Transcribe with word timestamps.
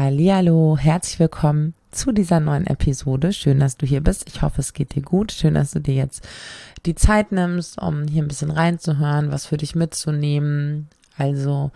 Hallo, 0.00 0.78
herzlich 0.78 1.18
willkommen 1.18 1.74
zu 1.90 2.12
dieser 2.12 2.38
neuen 2.38 2.68
Episode. 2.68 3.32
Schön, 3.32 3.58
dass 3.58 3.76
du 3.76 3.84
hier 3.84 4.00
bist. 4.00 4.28
Ich 4.28 4.42
hoffe, 4.42 4.60
es 4.60 4.72
geht 4.72 4.94
dir 4.94 5.02
gut. 5.02 5.32
Schön, 5.32 5.54
dass 5.54 5.72
du 5.72 5.80
dir 5.80 5.94
jetzt 5.96 6.24
die 6.86 6.94
Zeit 6.94 7.32
nimmst, 7.32 7.82
um 7.82 8.06
hier 8.06 8.22
ein 8.22 8.28
bisschen 8.28 8.52
reinzuhören, 8.52 9.32
was 9.32 9.46
für 9.46 9.56
dich 9.56 9.74
mitzunehmen. 9.74 10.86
Also 11.16 11.72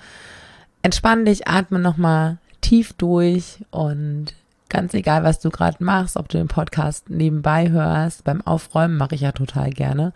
entspann 0.82 1.24
dich, 1.24 1.48
atme 1.48 1.80
nochmal 1.80 2.38
tief 2.60 2.92
durch 2.92 3.58
und 3.72 4.26
ganz 4.72 4.94
egal, 4.94 5.22
was 5.22 5.38
du 5.38 5.50
gerade 5.50 5.84
machst, 5.84 6.16
ob 6.16 6.28
du 6.28 6.38
den 6.38 6.48
Podcast 6.48 7.10
nebenbei 7.10 7.70
hörst, 7.70 8.24
beim 8.24 8.40
Aufräumen 8.40 8.96
mache 8.96 9.14
ich 9.14 9.20
ja 9.20 9.32
total 9.32 9.70
gerne 9.70 10.14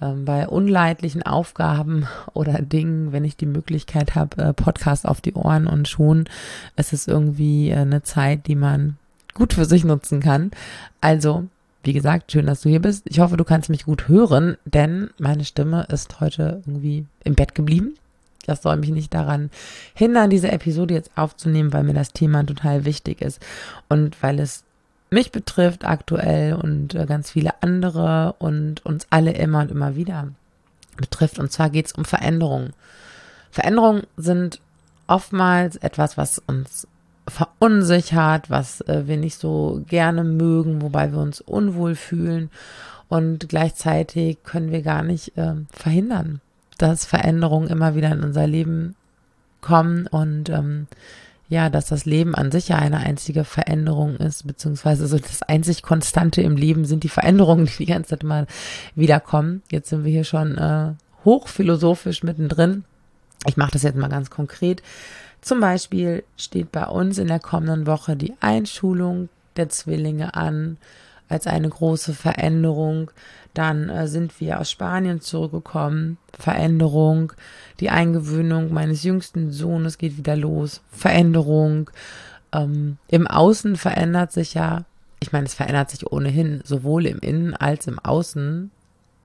ähm, 0.00 0.26
bei 0.26 0.46
unleidlichen 0.46 1.22
Aufgaben 1.22 2.06
oder 2.34 2.60
Dingen, 2.60 3.12
wenn 3.12 3.24
ich 3.24 3.36
die 3.36 3.46
Möglichkeit 3.46 4.14
habe, 4.14 4.42
äh, 4.42 4.52
Podcast 4.52 5.08
auf 5.08 5.20
die 5.20 5.32
Ohren 5.32 5.66
und 5.66 5.88
schon 5.88 6.28
ist 6.76 6.92
es 6.92 7.08
irgendwie 7.08 7.70
äh, 7.70 7.76
eine 7.76 8.02
Zeit, 8.02 8.46
die 8.46 8.56
man 8.56 8.98
gut 9.32 9.54
für 9.54 9.64
sich 9.64 9.84
nutzen 9.84 10.20
kann. 10.20 10.50
Also, 11.00 11.44
wie 11.82 11.94
gesagt, 11.94 12.30
schön, 12.30 12.46
dass 12.46 12.60
du 12.60 12.68
hier 12.68 12.80
bist. 12.80 13.04
Ich 13.08 13.20
hoffe, 13.20 13.36
du 13.36 13.44
kannst 13.44 13.70
mich 13.70 13.84
gut 13.84 14.08
hören, 14.08 14.56
denn 14.64 15.10
meine 15.18 15.44
Stimme 15.44 15.86
ist 15.88 16.20
heute 16.20 16.62
irgendwie 16.66 17.06
im 17.24 17.34
Bett 17.34 17.54
geblieben. 17.54 17.94
Das 18.46 18.62
soll 18.62 18.76
mich 18.76 18.90
nicht 18.90 19.14
daran 19.14 19.50
hindern, 19.94 20.30
diese 20.30 20.50
Episode 20.50 20.94
jetzt 20.94 21.10
aufzunehmen, 21.16 21.72
weil 21.72 21.84
mir 21.84 21.94
das 21.94 22.12
Thema 22.12 22.44
total 22.44 22.84
wichtig 22.84 23.20
ist 23.20 23.40
und 23.88 24.22
weil 24.22 24.40
es 24.40 24.64
mich 25.10 25.32
betrifft 25.32 25.84
aktuell 25.84 26.54
und 26.54 26.94
äh, 26.94 27.06
ganz 27.06 27.30
viele 27.30 27.62
andere 27.62 28.34
und 28.38 28.84
uns 28.84 29.06
alle 29.10 29.32
immer 29.32 29.60
und 29.60 29.70
immer 29.70 29.96
wieder 29.96 30.28
betrifft. 30.96 31.38
Und 31.38 31.52
zwar 31.52 31.70
geht 31.70 31.86
es 31.86 31.92
um 31.92 32.04
Veränderungen. 32.04 32.72
Veränderungen 33.50 34.02
sind 34.16 34.60
oftmals 35.06 35.76
etwas, 35.76 36.16
was 36.16 36.40
uns 36.40 36.88
verunsichert, 37.28 38.50
was 38.50 38.80
äh, 38.82 39.06
wir 39.06 39.16
nicht 39.16 39.38
so 39.38 39.82
gerne 39.86 40.24
mögen, 40.24 40.82
wobei 40.82 41.12
wir 41.12 41.18
uns 41.18 41.40
unwohl 41.40 41.94
fühlen. 41.94 42.50
Und 43.08 43.48
gleichzeitig 43.48 44.42
können 44.42 44.72
wir 44.72 44.82
gar 44.82 45.02
nicht 45.02 45.36
äh, 45.36 45.54
verhindern, 45.70 46.40
dass 46.78 47.04
Veränderungen 47.04 47.68
immer 47.68 47.94
wieder 47.94 48.12
in 48.12 48.22
unser 48.22 48.46
Leben 48.46 48.96
kommen 49.60 50.06
und 50.06 50.50
ähm, 50.50 50.86
ja, 51.48 51.68
dass 51.70 51.86
das 51.86 52.04
Leben 52.04 52.34
an 52.34 52.50
sich 52.50 52.68
ja 52.68 52.78
eine 52.78 52.98
einzige 52.98 53.44
Veränderung 53.44 54.16
ist, 54.16 54.46
beziehungsweise 54.46 55.06
so 55.06 55.18
das 55.18 55.42
einzig 55.42 55.82
Konstante 55.82 56.42
im 56.42 56.56
Leben 56.56 56.84
sind 56.84 57.04
die 57.04 57.08
Veränderungen, 57.08 57.66
die 57.78 57.84
die 57.84 57.86
ganze 57.86 58.10
Zeit 58.10 58.22
mal 58.22 58.46
wiederkommen. 58.94 59.62
Jetzt 59.70 59.90
sind 59.90 60.04
wir 60.04 60.10
hier 60.10 60.24
schon 60.24 60.56
äh, 60.58 60.92
hochphilosophisch 61.24 62.22
mittendrin. 62.22 62.84
Ich 63.46 63.56
mache 63.56 63.72
das 63.72 63.82
jetzt 63.82 63.96
mal 63.96 64.08
ganz 64.08 64.30
konkret. 64.30 64.82
Zum 65.42 65.60
Beispiel 65.60 66.24
steht 66.38 66.72
bei 66.72 66.86
uns 66.86 67.18
in 67.18 67.28
der 67.28 67.40
kommenden 67.40 67.86
Woche 67.86 68.16
die 68.16 68.32
Einschulung 68.40 69.28
der 69.56 69.68
Zwillinge 69.68 70.34
an 70.34 70.78
als 71.28 71.46
eine 71.46 71.68
große 71.68 72.14
Veränderung. 72.14 73.10
Dann 73.54 73.88
äh, 73.88 74.08
sind 74.08 74.40
wir 74.40 74.60
aus 74.60 74.70
Spanien 74.70 75.20
zurückgekommen. 75.20 76.18
Veränderung. 76.32 77.32
Die 77.80 77.90
Eingewöhnung 77.90 78.72
meines 78.72 79.02
jüngsten 79.02 79.50
Sohnes 79.52 79.98
geht 79.98 80.16
wieder 80.16 80.36
los. 80.36 80.82
Veränderung. 80.90 81.90
Ähm, 82.52 82.98
Im 83.08 83.26
Außen 83.26 83.76
verändert 83.76 84.32
sich 84.32 84.54
ja, 84.54 84.84
ich 85.20 85.32
meine, 85.32 85.46
es 85.46 85.54
verändert 85.54 85.90
sich 85.90 86.10
ohnehin 86.10 86.60
sowohl 86.64 87.06
im 87.06 87.18
Innen 87.20 87.54
als 87.54 87.86
im 87.86 87.98
Außen 87.98 88.70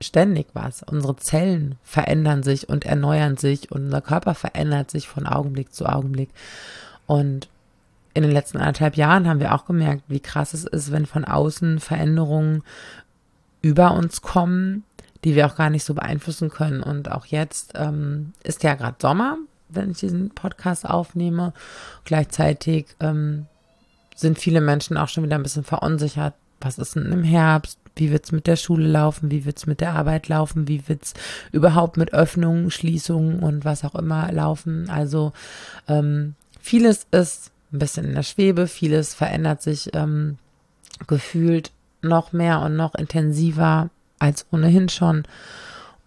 ständig 0.00 0.46
was. 0.54 0.82
Unsere 0.82 1.16
Zellen 1.16 1.76
verändern 1.82 2.42
sich 2.42 2.68
und 2.68 2.86
erneuern 2.86 3.36
sich 3.36 3.70
und 3.70 3.84
unser 3.84 4.00
Körper 4.00 4.34
verändert 4.34 4.90
sich 4.90 5.08
von 5.08 5.26
Augenblick 5.26 5.74
zu 5.74 5.86
Augenblick. 5.86 6.30
Und 7.06 7.48
in 8.14 8.22
den 8.22 8.32
letzten 8.32 8.58
anderthalb 8.58 8.96
Jahren 8.96 9.28
haben 9.28 9.40
wir 9.40 9.54
auch 9.54 9.64
gemerkt, 9.64 10.02
wie 10.08 10.20
krass 10.20 10.54
es 10.54 10.64
ist, 10.64 10.90
wenn 10.92 11.06
von 11.06 11.24
außen 11.24 11.78
Veränderungen 11.78 12.62
über 13.62 13.92
uns 13.92 14.22
kommen, 14.22 14.84
die 15.24 15.34
wir 15.34 15.46
auch 15.46 15.56
gar 15.56 15.70
nicht 15.70 15.84
so 15.84 15.94
beeinflussen 15.94 16.48
können. 16.48 16.82
Und 16.82 17.10
auch 17.10 17.26
jetzt 17.26 17.72
ähm, 17.74 18.32
ist 18.42 18.62
ja 18.62 18.74
gerade 18.74 18.96
Sommer, 19.00 19.36
wenn 19.68 19.92
ich 19.92 19.98
diesen 19.98 20.30
Podcast 20.30 20.88
aufnehme. 20.88 21.52
Gleichzeitig 22.04 22.86
ähm, 23.00 23.46
sind 24.16 24.38
viele 24.38 24.60
Menschen 24.60 24.96
auch 24.96 25.08
schon 25.08 25.24
wieder 25.24 25.36
ein 25.36 25.42
bisschen 25.42 25.64
verunsichert. 25.64 26.34
Was 26.60 26.78
ist 26.78 26.96
denn 26.96 27.12
im 27.12 27.22
Herbst? 27.22 27.78
Wie 27.96 28.10
wird's 28.10 28.32
mit 28.32 28.46
der 28.46 28.56
Schule 28.56 28.86
laufen? 28.86 29.30
Wie 29.30 29.44
wird's 29.44 29.66
mit 29.66 29.80
der 29.80 29.92
Arbeit 29.94 30.28
laufen? 30.28 30.68
Wie 30.68 30.88
wird's 30.88 31.14
überhaupt 31.52 31.96
mit 31.96 32.12
Öffnungen, 32.12 32.70
Schließungen 32.70 33.40
und 33.40 33.64
was 33.64 33.84
auch 33.84 33.94
immer 33.94 34.30
laufen? 34.32 34.88
Also 34.90 35.32
ähm, 35.88 36.34
vieles 36.60 37.06
ist 37.10 37.50
ein 37.72 37.78
bisschen 37.78 38.04
in 38.04 38.14
der 38.14 38.22
Schwebe, 38.22 38.66
vieles 38.66 39.14
verändert 39.14 39.62
sich 39.62 39.90
ähm, 39.94 40.38
gefühlt 41.06 41.72
noch 42.02 42.32
mehr 42.32 42.60
und 42.60 42.76
noch 42.76 42.94
intensiver 42.94 43.90
als 44.18 44.46
ohnehin 44.50 44.88
schon. 44.88 45.24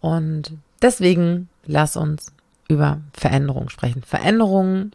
Und 0.02 0.54
deswegen 0.82 1.50
lass 1.66 1.96
uns 1.96 2.34
über 2.68 3.00
Veränderungen 3.14 3.70
sprechen. 3.70 4.04
Veränderungen 4.04 4.94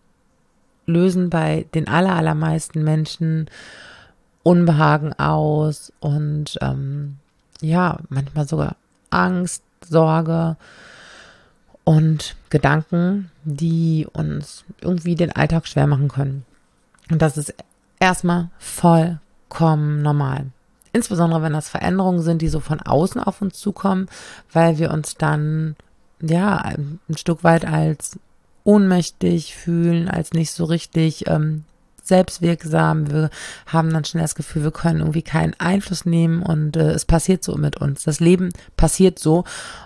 lösen 0.87 1.31
bei 1.31 1.67
den 1.75 1.89
aller, 1.89 2.15
allermeisten 2.15 2.83
Menschen 2.83 3.49
Unbehagen 4.43 5.13
aus 5.13 5.93
und 6.01 6.59
ähm, 6.63 7.17
ja, 7.61 7.99
manchmal 8.09 8.49
sogar 8.49 8.77
Angst, 9.11 9.63
Sorge 9.87 10.57
und 11.85 12.37
Gedanken, 12.51 13.31
die 13.45 14.07
uns 14.13 14.65
irgendwie 14.81 15.15
den 15.15 15.33
Alltag 15.33 15.67
schwer 15.67 15.87
machen 15.87 16.09
können. 16.09 16.45
Und 17.11 17.23
das 17.23 17.37
ist 17.37 17.55
erstmal 17.99 18.51
vollkommen 18.59 20.03
normal. 20.03 20.47
Insbesondere 20.93 21.43
wenn 21.43 21.53
das 21.53 21.69
Veränderungen 21.69 22.23
sind, 22.23 22.43
die 22.43 22.49
so 22.49 22.61
von 22.61 22.81
außen 22.81 23.23
auf 23.23 23.43
uns 23.43 23.59
zukommen, 23.59 24.09
weil 24.53 24.79
wir 24.79 24.91
uns 24.91 25.15
dann 25.17 25.77
ja 26.21 26.57
ein 26.57 26.99
Stück 27.17 27.45
weit 27.45 27.65
als 27.65 28.19
ohnmächtig 28.65 29.55
fühlen, 29.55 30.09
als 30.09 30.33
nicht 30.33 30.53
so 30.53 30.65
richtig 30.65 31.27
ähm, 31.29 31.65
selbstwirksam. 32.09 33.11
Wir 33.11 33.31
haben 33.67 33.93
dann 33.93 34.05
schnell 34.05 34.25
das 34.25 34.35
Gefühl, 34.35 34.65
wir 34.65 34.71
können 34.71 35.01
irgendwie 35.01 35.23
keinen 35.23 35.55
Einfluss 35.59 36.05
nehmen 36.05 36.43
und 36.43 36.77
äh, 36.77 36.91
es 36.91 37.05
passiert 37.05 37.45
so 37.45 37.57
mit 37.57 37.77
uns. 37.77 38.05
Das 38.05 38.21
Leben 38.21 38.51
passiert 38.77 39.19
so 39.19 39.45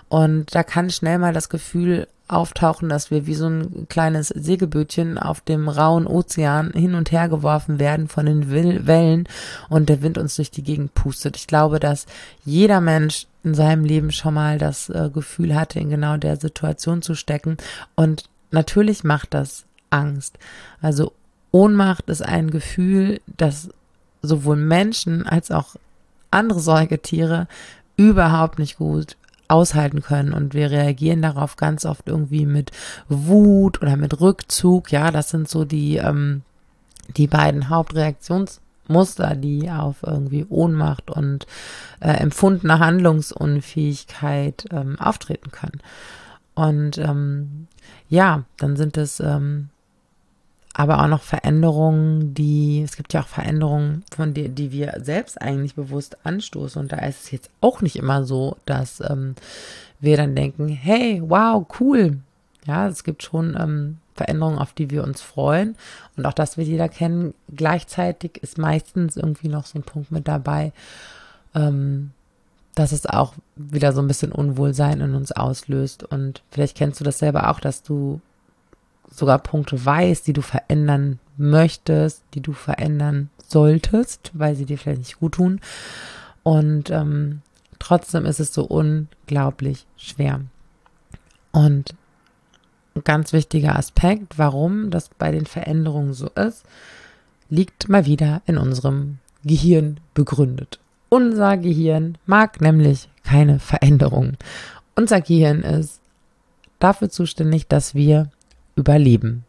und 0.09 0.55
da 0.55 0.63
kann 0.63 0.89
schnell 0.89 1.19
mal 1.19 1.33
das 1.33 1.49
Gefühl 1.49 2.07
auftauchen, 2.27 2.89
dass 2.89 3.11
wir 3.11 3.27
wie 3.27 3.33
so 3.35 3.47
ein 3.47 3.87
kleines 3.89 4.29
Segelbötchen 4.29 5.17
auf 5.17 5.41
dem 5.41 5.67
rauen 5.67 6.07
Ozean 6.07 6.71
hin 6.71 6.95
und 6.95 7.11
her 7.11 7.29
geworfen 7.29 7.79
werden 7.79 8.07
von 8.07 8.25
den 8.25 8.49
Wellen 8.49 9.27
und 9.69 9.89
der 9.89 10.01
Wind 10.01 10.17
uns 10.17 10.35
durch 10.35 10.49
die 10.49 10.63
Gegend 10.63 10.93
pustet. 10.93 11.37
Ich 11.37 11.47
glaube, 11.47 11.79
dass 11.79 12.05
jeder 12.45 12.81
Mensch 12.81 13.27
in 13.43 13.53
seinem 13.53 13.83
Leben 13.83 14.11
schon 14.11 14.33
mal 14.33 14.57
das 14.57 14.89
äh, 14.89 15.09
Gefühl 15.13 15.53
hatte, 15.55 15.79
in 15.79 15.89
genau 15.89 16.17
der 16.17 16.37
Situation 16.37 17.01
zu 17.01 17.13
stecken. 17.13 17.57
Und 17.95 18.23
natürlich 18.51 19.03
macht 19.03 19.33
das 19.33 19.65
Angst. 19.89 20.37
Also 20.81 21.11
Ohnmacht 21.53 22.09
ist 22.09 22.23
ein 22.23 22.49
Gefühl, 22.49 23.21
das 23.37 23.69
sowohl 24.23 24.55
Menschen 24.55 25.27
als 25.27 25.51
auch 25.51 25.75
andere 26.31 26.59
Säugetiere 26.59 27.47
überhaupt 27.95 28.57
nicht 28.57 28.77
gut 28.77 29.17
aushalten 29.47 30.01
können 30.01 30.33
und 30.33 30.55
wir 30.55 30.71
reagieren 30.71 31.21
darauf 31.21 31.55
ganz 31.55 31.85
oft 31.85 32.07
irgendwie 32.07 32.47
mit 32.47 32.71
Wut 33.07 33.83
oder 33.83 33.97
mit 33.97 34.19
Rückzug. 34.19 34.91
Ja, 34.91 35.11
das 35.11 35.29
sind 35.29 35.47
so 35.47 35.63
die, 35.63 35.97
ähm, 35.97 36.41
die 37.17 37.27
beiden 37.27 37.69
Hauptreaktionsmuster, 37.69 39.35
die 39.35 39.69
auf 39.69 39.97
irgendwie 40.01 40.47
Ohnmacht 40.49 41.11
und 41.11 41.45
äh, 41.99 42.13
empfundene 42.13 42.79
Handlungsunfähigkeit 42.79 44.65
ähm, 44.71 44.99
auftreten 44.99 45.51
können. 45.51 45.81
Und 46.55 46.97
ähm, 46.97 47.67
ja, 48.09 48.45
dann 48.57 48.75
sind 48.75 48.97
es 48.97 49.19
ähm, 49.19 49.69
aber 50.73 51.01
auch 51.01 51.07
noch 51.07 51.21
Veränderungen, 51.21 52.33
die, 52.33 52.81
es 52.81 52.97
gibt 52.97 53.13
ja 53.13 53.21
auch 53.21 53.27
Veränderungen, 53.27 54.03
von 54.13 54.33
die, 54.33 54.49
die 54.49 54.71
wir 54.71 54.99
selbst 55.01 55.39
eigentlich 55.39 55.75
bewusst 55.75 56.17
anstoßen. 56.25 56.81
Und 56.81 56.91
da 56.91 56.97
ist 56.97 57.25
es 57.25 57.31
jetzt 57.31 57.51
auch 57.61 57.81
nicht 57.81 57.95
immer 57.95 58.25
so, 58.25 58.57
dass 58.65 58.99
ähm, 58.99 59.35
wir 59.99 60.17
dann 60.17 60.35
denken, 60.35 60.67
hey, 60.67 61.21
wow, 61.23 61.65
cool. 61.79 62.17
Ja, 62.65 62.87
es 62.87 63.03
gibt 63.03 63.21
schon 63.21 63.55
ähm, 63.59 63.97
Veränderungen, 64.15 64.57
auf 64.57 64.73
die 64.73 64.89
wir 64.89 65.03
uns 65.03 65.21
freuen. 65.21 65.75
Und 66.17 66.25
auch 66.25 66.33
das 66.33 66.57
wird 66.57 66.67
jeder 66.67 66.89
kennen. 66.89 67.35
Gleichzeitig 67.55 68.37
ist 68.41 68.57
meistens 68.57 69.15
irgendwie 69.15 69.49
noch 69.49 69.67
so 69.67 69.77
ein 69.77 69.83
Punkt 69.83 70.11
mit 70.11 70.27
dabei, 70.27 70.71
ähm, 71.53 72.11
dass 72.73 72.91
es 72.91 73.05
auch 73.05 73.33
wieder 73.55 73.93
so 73.93 74.01
ein 74.01 74.07
bisschen 74.07 74.31
Unwohlsein 74.31 75.01
in 75.01 75.13
uns 75.13 75.31
auslöst. 75.31 76.03
Und 76.03 76.41
vielleicht 76.49 76.75
kennst 76.75 76.99
du 76.99 77.03
das 77.03 77.19
selber 77.19 77.51
auch, 77.51 77.59
dass 77.59 77.83
du 77.83 78.21
sogar 79.13 79.39
Punkte 79.39 79.83
weißt, 79.83 80.25
die 80.27 80.33
du 80.33 80.41
verändern 80.41 81.19
möchtest, 81.37 82.23
die 82.33 82.41
du 82.41 82.53
verändern 82.53 83.29
solltest, 83.47 84.31
weil 84.33 84.55
sie 84.55 84.65
dir 84.65 84.77
vielleicht 84.77 84.99
nicht 84.99 85.19
gut 85.19 85.33
tun. 85.33 85.61
Und 86.43 86.89
ähm, 86.89 87.41
trotzdem 87.79 88.25
ist 88.25 88.39
es 88.39 88.53
so 88.53 88.63
unglaublich 88.63 89.85
schwer. 89.97 90.41
Und 91.51 91.95
ein 92.95 93.03
ganz 93.03 93.33
wichtiger 93.33 93.77
Aspekt, 93.77 94.37
warum 94.37 94.89
das 94.89 95.09
bei 95.09 95.31
den 95.31 95.45
Veränderungen 95.45 96.13
so 96.13 96.27
ist, 96.29 96.63
liegt 97.49 97.89
mal 97.89 98.05
wieder 98.05 98.41
in 98.45 98.57
unserem 98.57 99.19
Gehirn 99.43 99.99
begründet. 100.13 100.79
Unser 101.09 101.57
Gehirn 101.57 102.17
mag 102.25 102.61
nämlich 102.61 103.09
keine 103.23 103.59
Veränderung. 103.59 104.33
Unser 104.95 105.21
Gehirn 105.21 105.61
ist 105.61 106.01
dafür 106.79 107.09
zuständig, 107.09 107.67
dass 107.67 107.95
wir 107.95 108.29
überleben. 108.75 109.43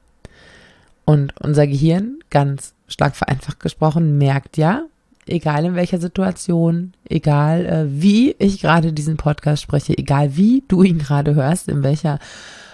Und 1.04 1.34
unser 1.40 1.66
Gehirn, 1.66 2.18
ganz 2.30 2.74
stark 2.88 3.16
vereinfacht 3.16 3.60
gesprochen, 3.60 4.18
merkt 4.18 4.56
ja, 4.56 4.84
egal 5.26 5.64
in 5.64 5.74
welcher 5.74 5.98
Situation, 5.98 6.94
egal 7.08 7.66
äh, 7.66 7.84
wie 7.88 8.34
ich 8.38 8.60
gerade 8.60 8.92
diesen 8.92 9.16
Podcast 9.16 9.62
spreche, 9.62 9.96
egal 9.96 10.36
wie 10.36 10.62
du 10.68 10.82
ihn 10.82 10.98
gerade 10.98 11.34
hörst, 11.34 11.68
in 11.68 11.82
welcher 11.82 12.18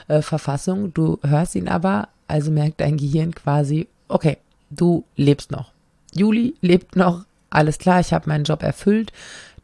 äh, 0.08 0.22
Verfassung, 0.22 0.92
du 0.94 1.18
hörst 1.22 1.54
ihn 1.54 1.68
aber, 1.68 2.08
also 2.28 2.50
merkt 2.50 2.80
dein 2.80 2.96
Gehirn 2.96 3.34
quasi, 3.34 3.88
okay, 4.08 4.38
du 4.70 5.04
lebst 5.16 5.50
noch. 5.50 5.72
Juli 6.14 6.54
lebt 6.60 6.96
noch, 6.96 7.24
alles 7.50 7.78
klar, 7.78 8.00
ich 8.00 8.12
habe 8.12 8.28
meinen 8.28 8.44
Job 8.44 8.62
erfüllt, 8.62 9.12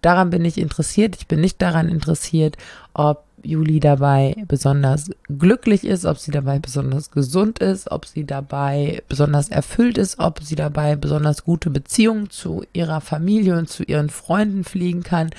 daran 0.00 0.30
bin 0.30 0.44
ich 0.44 0.58
interessiert, 0.58 1.16
ich 1.16 1.26
bin 1.26 1.40
nicht 1.40 1.60
daran 1.62 1.88
interessiert, 1.88 2.56
ob 2.94 3.24
Juli 3.46 3.81
dabei 3.81 4.34
besonders 4.48 5.10
glücklich 5.28 5.84
ist, 5.84 6.04
ob 6.04 6.19
sie 6.19 6.31
dabei 6.31 6.58
besonders 6.58 7.10
gesund 7.10 7.58
ist, 7.60 7.90
ob 7.90 8.06
sie 8.06 8.25
dabei 8.25 9.02
besonders 9.08 9.48
erfüllt 9.48 9.98
ist, 9.98 10.19
ob 10.19 10.43
sie 10.43 10.56
dabei 10.56 10.96
besonders 10.96 11.44
gute 11.44 11.70
Beziehungen 11.70 12.31
zu 12.31 12.64
ihrer 12.72 13.00
Familie 13.00 13.56
und 13.56 13.69
zu 13.69 13.82
ihren 13.84 14.10
Freunden 14.10 14.64
pflegen 14.64 15.02
kann. 15.02 15.31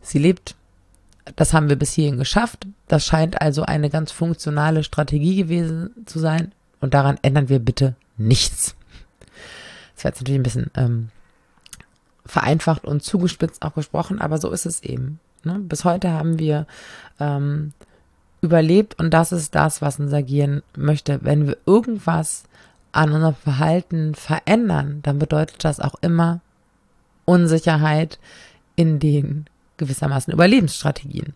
Sie 0.00 0.18
lebt. 0.18 0.54
Das 1.36 1.54
haben 1.54 1.70
wir 1.70 1.76
bis 1.76 1.92
hierhin 1.92 2.18
geschafft. 2.18 2.66
Das 2.86 3.06
scheint 3.06 3.40
also 3.40 3.62
eine 3.62 3.88
ganz 3.88 4.12
funktionale 4.12 4.84
Strategie 4.84 5.36
gewesen 5.36 5.90
zu 6.04 6.18
sein. 6.18 6.52
Und 6.80 6.92
daran 6.92 7.18
ändern 7.22 7.48
wir 7.48 7.60
bitte 7.60 7.94
nichts. 8.18 8.74
Das 9.94 10.04
war 10.04 10.10
jetzt 10.10 10.20
natürlich 10.20 10.40
ein 10.40 10.42
bisschen 10.42 10.70
ähm, 10.76 11.08
vereinfacht 12.26 12.84
und 12.84 13.02
zugespitzt 13.02 13.62
auch 13.62 13.74
gesprochen, 13.74 14.20
aber 14.20 14.38
so 14.38 14.50
ist 14.50 14.66
es 14.66 14.82
eben. 14.82 15.18
Ne? 15.44 15.58
Bis 15.60 15.84
heute 15.84 16.10
haben 16.10 16.38
wir 16.38 16.66
ähm, 17.20 17.72
überlebt 18.40 18.98
und 18.98 19.10
das 19.10 19.32
ist 19.32 19.54
das, 19.54 19.82
was 19.82 19.98
unser 19.98 20.22
Gehirn 20.22 20.62
möchte. 20.76 21.20
Wenn 21.22 21.46
wir 21.46 21.56
irgendwas 21.66 22.44
an 22.92 23.12
unserem 23.12 23.34
Verhalten 23.34 24.14
verändern, 24.14 25.00
dann 25.02 25.18
bedeutet 25.18 25.64
das 25.64 25.80
auch 25.80 25.94
immer 26.00 26.40
Unsicherheit 27.24 28.18
in 28.76 28.98
den 28.98 29.46
gewissermaßen 29.76 30.32
Überlebensstrategien. 30.32 31.34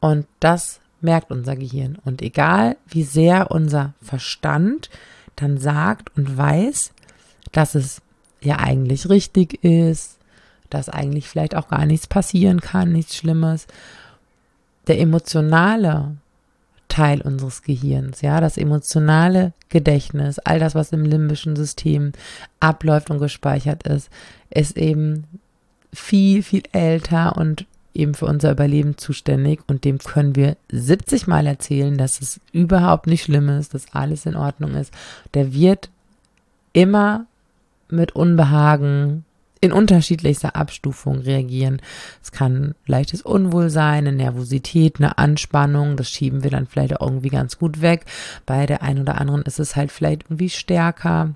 Und 0.00 0.26
das 0.40 0.80
merkt 1.00 1.30
unser 1.30 1.56
Gehirn. 1.56 1.98
Und 2.04 2.22
egal, 2.22 2.76
wie 2.88 3.04
sehr 3.04 3.50
unser 3.50 3.94
Verstand 4.02 4.90
dann 5.36 5.58
sagt 5.58 6.16
und 6.16 6.36
weiß, 6.36 6.92
dass 7.52 7.74
es 7.74 8.00
ja 8.40 8.58
eigentlich 8.58 9.08
richtig 9.08 9.62
ist, 9.62 10.15
dass 10.70 10.88
eigentlich 10.88 11.28
vielleicht 11.28 11.54
auch 11.54 11.68
gar 11.68 11.86
nichts 11.86 12.06
passieren 12.06 12.60
kann, 12.60 12.92
nichts 12.92 13.16
Schlimmes. 13.16 13.66
Der 14.86 15.00
emotionale 15.00 16.16
Teil 16.88 17.20
unseres 17.20 17.62
Gehirns, 17.62 18.20
ja, 18.20 18.40
das 18.40 18.56
emotionale 18.56 19.52
Gedächtnis, 19.68 20.38
all 20.38 20.58
das, 20.58 20.74
was 20.74 20.92
im 20.92 21.04
limbischen 21.04 21.56
System 21.56 22.12
abläuft 22.60 23.10
und 23.10 23.18
gespeichert 23.18 23.86
ist, 23.86 24.08
ist 24.50 24.76
eben 24.76 25.24
viel, 25.92 26.42
viel 26.42 26.62
älter 26.72 27.36
und 27.36 27.66
eben 27.96 28.14
für 28.14 28.26
unser 28.26 28.52
Überleben 28.52 28.98
zuständig 28.98 29.60
und 29.66 29.84
dem 29.84 29.98
können 29.98 30.36
wir 30.36 30.56
70 30.70 31.26
Mal 31.26 31.46
erzählen, 31.46 31.96
dass 31.96 32.20
es 32.20 32.40
überhaupt 32.52 33.06
nicht 33.06 33.24
schlimm 33.24 33.48
ist, 33.48 33.74
dass 33.74 33.92
alles 33.92 34.26
in 34.26 34.36
Ordnung 34.36 34.74
ist. 34.74 34.92
Der 35.34 35.52
wird 35.52 35.88
immer 36.72 37.26
mit 37.88 38.14
Unbehagen 38.14 39.24
in 39.66 39.72
unterschiedlichster 39.72 40.56
Abstufung 40.56 41.18
reagieren. 41.18 41.80
Es 42.22 42.32
kann 42.32 42.74
leichtes 42.86 43.22
Unwohlsein, 43.22 44.06
eine 44.06 44.12
Nervosität, 44.12 44.96
eine 44.98 45.18
Anspannung, 45.18 45.96
das 45.96 46.10
schieben 46.10 46.42
wir 46.42 46.50
dann 46.50 46.66
vielleicht 46.66 46.94
irgendwie 47.00 47.28
ganz 47.28 47.58
gut 47.58 47.80
weg. 47.80 48.06
Bei 48.46 48.66
der 48.66 48.82
einen 48.82 49.00
oder 49.00 49.20
anderen 49.20 49.42
ist 49.42 49.60
es 49.60 49.76
halt 49.76 49.92
vielleicht 49.92 50.24
irgendwie 50.24 50.50
stärker, 50.50 51.34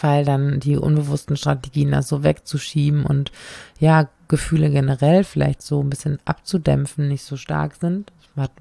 weil 0.00 0.24
dann 0.24 0.60
die 0.60 0.76
unbewussten 0.76 1.36
Strategien 1.36 1.90
das 1.90 2.08
so 2.08 2.22
wegzuschieben 2.22 3.04
und 3.04 3.32
ja, 3.78 4.08
Gefühle 4.28 4.70
generell 4.70 5.24
vielleicht 5.24 5.60
so 5.60 5.82
ein 5.82 5.90
bisschen 5.90 6.18
abzudämpfen, 6.24 7.08
nicht 7.08 7.24
so 7.24 7.36
stark 7.36 7.74
sind. 7.74 8.12
Das 8.36 8.44
hat 8.44 8.52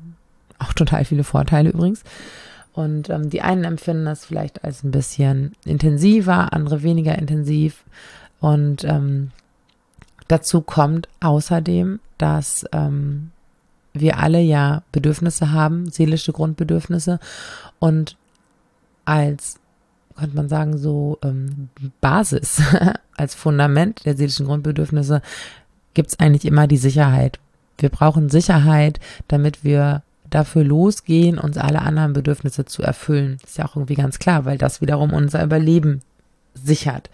auch 0.57 0.73
total 0.73 1.05
viele 1.05 1.23
Vorteile 1.23 1.69
übrigens. 1.69 2.03
Und 2.73 3.09
ähm, 3.09 3.29
die 3.29 3.41
einen 3.41 3.63
empfinden 3.63 4.05
das 4.05 4.25
vielleicht 4.25 4.63
als 4.63 4.83
ein 4.83 4.91
bisschen 4.91 5.53
intensiver, 5.65 6.53
andere 6.53 6.83
weniger 6.83 7.17
intensiv. 7.17 7.83
Und 8.39 8.83
ähm, 8.83 9.31
dazu 10.27 10.61
kommt 10.61 11.07
außerdem, 11.19 11.99
dass 12.17 12.65
ähm, 12.71 13.31
wir 13.93 14.19
alle 14.19 14.39
ja 14.39 14.83
Bedürfnisse 14.91 15.51
haben, 15.51 15.89
seelische 15.89 16.31
Grundbedürfnisse. 16.31 17.19
Und 17.79 18.15
als, 19.05 19.59
könnte 20.15 20.35
man 20.35 20.49
sagen, 20.49 20.77
so 20.77 21.17
ähm, 21.23 21.69
Basis, 22.01 22.61
als 23.17 23.35
Fundament 23.35 24.05
der 24.05 24.15
seelischen 24.15 24.45
Grundbedürfnisse 24.45 25.21
gibt 25.93 26.09
es 26.09 26.19
eigentlich 26.19 26.45
immer 26.45 26.67
die 26.67 26.77
Sicherheit. 26.77 27.39
Wir 27.77 27.89
brauchen 27.89 28.29
Sicherheit, 28.29 28.99
damit 29.27 29.63
wir 29.63 30.03
dafür 30.29 30.63
losgehen, 30.63 31.39
uns 31.39 31.57
alle 31.57 31.81
anderen 31.81 32.13
Bedürfnisse 32.13 32.65
zu 32.65 32.83
erfüllen. 32.83 33.39
ist 33.43 33.57
ja 33.57 33.65
auch 33.65 33.75
irgendwie 33.75 33.95
ganz 33.95 34.19
klar, 34.19 34.45
weil 34.45 34.57
das 34.57 34.81
wiederum 34.81 35.11
unser 35.11 35.43
Überleben 35.43 36.01
sichert. 36.53 37.09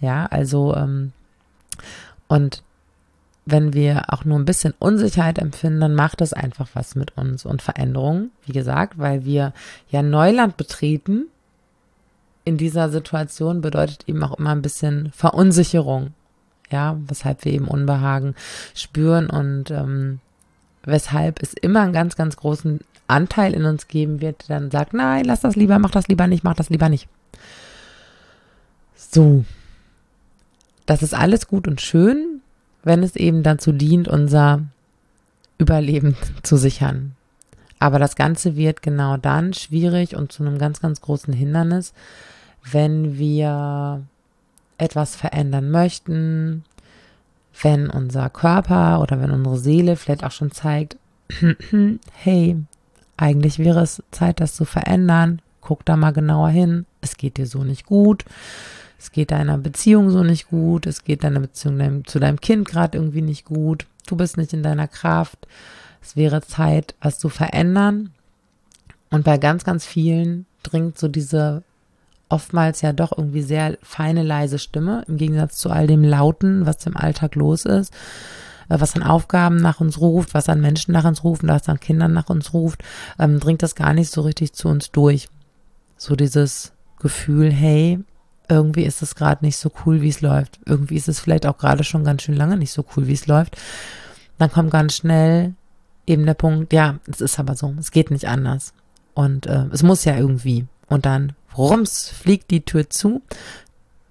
Ja, 0.00 0.26
also 0.26 0.74
ähm, 0.74 1.12
und 2.28 2.62
wenn 3.46 3.74
wir 3.74 4.04
auch 4.08 4.24
nur 4.24 4.38
ein 4.38 4.46
bisschen 4.46 4.74
Unsicherheit 4.78 5.38
empfinden, 5.38 5.80
dann 5.80 5.94
macht 5.94 6.20
das 6.20 6.32
einfach 6.32 6.68
was 6.74 6.94
mit 6.94 7.16
uns 7.16 7.44
und 7.44 7.60
Veränderungen, 7.60 8.30
wie 8.46 8.52
gesagt, 8.52 8.98
weil 8.98 9.24
wir 9.24 9.52
ja 9.90 10.02
Neuland 10.02 10.56
betreten. 10.56 11.26
In 12.44 12.56
dieser 12.56 12.88
Situation 12.88 13.60
bedeutet 13.60 14.04
eben 14.06 14.22
auch 14.22 14.38
immer 14.38 14.50
ein 14.50 14.62
bisschen 14.62 15.10
Verunsicherung, 15.12 16.12
ja, 16.70 16.96
weshalb 17.06 17.44
wir 17.44 17.52
eben 17.52 17.68
Unbehagen 17.68 18.34
spüren 18.74 19.28
und 19.28 19.70
ähm, 19.70 20.20
weshalb 20.82 21.42
es 21.42 21.54
immer 21.54 21.82
einen 21.82 21.92
ganz, 21.92 22.16
ganz 22.16 22.36
großen 22.36 22.80
Anteil 23.06 23.52
in 23.52 23.64
uns 23.64 23.88
geben 23.88 24.20
wird, 24.20 24.48
der 24.48 24.60
dann 24.60 24.70
sagt, 24.70 24.94
nein, 24.94 25.24
lass 25.24 25.40
das 25.40 25.56
lieber, 25.56 25.78
mach 25.78 25.90
das 25.90 26.08
lieber 26.08 26.26
nicht, 26.26 26.44
mach 26.44 26.54
das 26.54 26.70
lieber 26.70 26.88
nicht. 26.88 27.08
So, 29.14 29.44
das 30.86 31.04
ist 31.04 31.14
alles 31.14 31.46
gut 31.46 31.68
und 31.68 31.80
schön, 31.80 32.40
wenn 32.82 33.04
es 33.04 33.14
eben 33.14 33.44
dazu 33.44 33.70
dient, 33.70 34.08
unser 34.08 34.62
Überleben 35.56 36.16
zu 36.42 36.56
sichern. 36.56 37.14
Aber 37.78 38.00
das 38.00 38.16
Ganze 38.16 38.56
wird 38.56 38.82
genau 38.82 39.16
dann 39.16 39.54
schwierig 39.54 40.16
und 40.16 40.32
zu 40.32 40.42
einem 40.42 40.58
ganz, 40.58 40.80
ganz 40.80 41.00
großen 41.00 41.32
Hindernis, 41.32 41.92
wenn 42.68 43.16
wir 43.16 44.02
etwas 44.78 45.14
verändern 45.14 45.70
möchten, 45.70 46.64
wenn 47.62 47.90
unser 47.90 48.30
Körper 48.30 49.00
oder 49.00 49.20
wenn 49.20 49.30
unsere 49.30 49.58
Seele 49.58 49.94
vielleicht 49.94 50.24
auch 50.24 50.32
schon 50.32 50.50
zeigt, 50.50 50.96
hey, 52.14 52.56
eigentlich 53.16 53.60
wäre 53.60 53.80
es 53.80 54.02
Zeit, 54.10 54.40
das 54.40 54.56
zu 54.56 54.64
verändern. 54.64 55.40
Guck 55.60 55.84
da 55.84 55.96
mal 55.96 56.12
genauer 56.12 56.48
hin. 56.48 56.84
Es 57.00 57.16
geht 57.16 57.36
dir 57.36 57.46
so 57.46 57.62
nicht 57.62 57.86
gut 57.86 58.24
es 58.98 59.12
geht 59.12 59.30
deiner 59.30 59.58
Beziehung 59.58 60.10
so 60.10 60.22
nicht 60.22 60.48
gut, 60.48 60.86
es 60.86 61.04
geht 61.04 61.24
deiner 61.24 61.40
Beziehung 61.40 61.78
deinem, 61.78 62.06
zu 62.06 62.18
deinem 62.18 62.40
Kind 62.40 62.68
gerade 62.68 62.96
irgendwie 62.98 63.22
nicht 63.22 63.44
gut, 63.44 63.86
du 64.06 64.16
bist 64.16 64.36
nicht 64.36 64.52
in 64.52 64.62
deiner 64.62 64.88
Kraft, 64.88 65.46
es 66.02 66.16
wäre 66.16 66.42
Zeit, 66.42 66.94
was 67.00 67.18
zu 67.18 67.28
verändern. 67.28 68.10
Und 69.10 69.24
bei 69.24 69.38
ganz, 69.38 69.64
ganz 69.64 69.86
vielen 69.86 70.46
dringt 70.62 70.98
so 70.98 71.08
diese 71.08 71.62
oftmals 72.28 72.80
ja 72.80 72.92
doch 72.92 73.16
irgendwie 73.16 73.42
sehr 73.42 73.78
feine, 73.82 74.22
leise 74.22 74.58
Stimme, 74.58 75.04
im 75.06 75.16
Gegensatz 75.16 75.56
zu 75.58 75.70
all 75.70 75.86
dem 75.86 76.02
Lauten, 76.02 76.66
was 76.66 76.84
im 76.86 76.96
Alltag 76.96 77.34
los 77.34 77.64
ist, 77.64 77.92
äh, 78.68 78.80
was 78.80 78.96
an 78.96 79.02
Aufgaben 79.02 79.56
nach 79.56 79.80
uns 79.80 80.00
ruft, 80.00 80.34
was 80.34 80.48
an 80.48 80.60
Menschen 80.60 80.92
nach 80.92 81.04
uns 81.04 81.22
ruft, 81.24 81.46
was 81.46 81.68
an 81.68 81.80
Kindern 81.80 82.12
nach 82.12 82.30
uns 82.30 82.52
ruft, 82.52 82.82
ähm, 83.18 83.40
dringt 83.40 83.62
das 83.62 83.74
gar 83.74 83.94
nicht 83.94 84.10
so 84.10 84.22
richtig 84.22 84.52
zu 84.52 84.68
uns 84.68 84.90
durch. 84.90 85.28
So 85.96 86.16
dieses 86.16 86.72
Gefühl, 86.98 87.52
hey, 87.52 88.00
irgendwie 88.48 88.84
ist 88.84 89.02
es 89.02 89.14
gerade 89.14 89.44
nicht 89.44 89.56
so 89.56 89.70
cool, 89.84 90.02
wie 90.02 90.08
es 90.08 90.20
läuft. 90.20 90.58
Irgendwie 90.66 90.96
ist 90.96 91.08
es 91.08 91.20
vielleicht 91.20 91.46
auch 91.46 91.58
gerade 91.58 91.84
schon 91.84 92.04
ganz 92.04 92.22
schön 92.22 92.36
lange 92.36 92.56
nicht 92.56 92.72
so 92.72 92.84
cool, 92.96 93.06
wie 93.06 93.14
es 93.14 93.26
läuft. 93.26 93.56
Dann 94.38 94.50
kommt 94.50 94.70
ganz 94.70 94.96
schnell 94.96 95.54
eben 96.06 96.26
der 96.26 96.34
Punkt, 96.34 96.72
ja, 96.72 96.98
es 97.10 97.20
ist 97.20 97.38
aber 97.38 97.54
so, 97.54 97.74
es 97.78 97.90
geht 97.90 98.10
nicht 98.10 98.28
anders. 98.28 98.74
Und 99.14 99.46
äh, 99.46 99.64
es 99.72 99.82
muss 99.82 100.04
ja 100.04 100.16
irgendwie. 100.16 100.66
Und 100.88 101.06
dann, 101.06 101.32
rums, 101.56 102.08
fliegt 102.08 102.50
die 102.50 102.64
Tür 102.64 102.90
zu. 102.90 103.22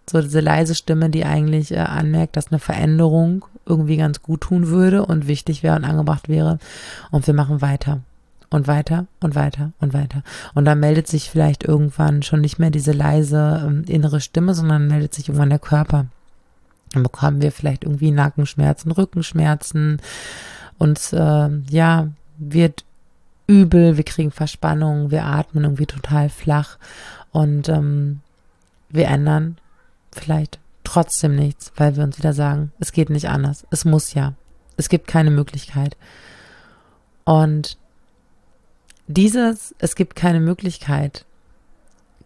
So 0.10 0.22
diese 0.22 0.40
leise 0.40 0.75
Stimme, 0.75 1.10
die 1.10 1.25
eigentlich 1.25 1.72
äh, 1.72 1.78
anmerkt, 1.78 2.36
dass 2.36 2.52
eine 2.52 2.60
Veränderung 2.60 3.46
irgendwie 3.66 3.98
ganz 3.98 4.22
gut 4.22 4.42
tun 4.42 4.68
würde 4.68 5.06
und 5.06 5.28
wichtig 5.28 5.63
wäre 5.63 5.75
und 5.75 5.86
angebracht 5.86 6.28
wäre. 6.28 6.60
Und 7.12 7.28
wir 7.28 7.34
machen 7.34 7.62
weiter. 7.62 8.02
Und 8.53 8.67
weiter 8.67 9.07
und 9.19 9.33
weiter 9.33 9.72
und 9.79 9.93
weiter. 9.93 10.22
Und 10.53 10.65
dann 10.65 10.79
meldet 10.79 11.07
sich 11.07 11.29
vielleicht 11.29 11.63
irgendwann 11.63 12.22
schon 12.22 12.39
nicht 12.39 12.60
mehr 12.60 12.69
diese 12.69 12.91
leise 12.91 13.83
äh, 13.88 13.91
innere 13.91 14.22
Stimme, 14.22 14.53
sondern 14.53 14.88
meldet 14.88 15.13
sich 15.15 15.27
irgendwann 15.27 15.50
der 15.50 15.60
Körper. 15.60 16.05
Dann 16.91 17.01
bekommen 17.01 17.41
wir 17.41 17.51
vielleicht 17.51 17.83
irgendwie 17.83 18.12
Nackenschmerzen, 18.12 18.91
Rückenschmerzen. 18.91 20.00
Uns, 20.77 21.13
äh, 21.13 21.50
ja, 21.69 22.10
wird 22.38 22.86
übel, 23.48 23.98
wir 23.98 24.03
kriegen 24.03 24.31
Verspannung, 24.31 25.10
wir 25.10 25.25
atmen 25.25 25.63
irgendwie 25.63 25.88
total 25.88 26.29
flach 26.29 26.77
und 27.31 27.69
ähm, 27.69 28.22
wir 28.89 29.07
ändern 29.07 29.57
vielleicht 30.12 30.60
trotzdem 30.83 31.36
nichts, 31.36 31.74
weil 31.75 31.95
wir 31.95 32.03
uns 32.03 32.19
wieder 32.19 32.33
sagen, 32.33 32.72
es 32.79 32.91
geht 32.91 33.10
nicht 33.10 33.29
anders, 33.29 33.65
es 33.72 33.83
muss 33.83 34.13
ja, 34.13 34.33
es 34.77 34.89
gibt 34.89 35.07
keine 35.07 35.31
Möglichkeit. 35.31 35.98
Und 37.25 37.77
dieses, 39.07 39.75
es 39.79 39.95
gibt 39.95 40.15
keine 40.15 40.39
Möglichkeit, 40.39 41.25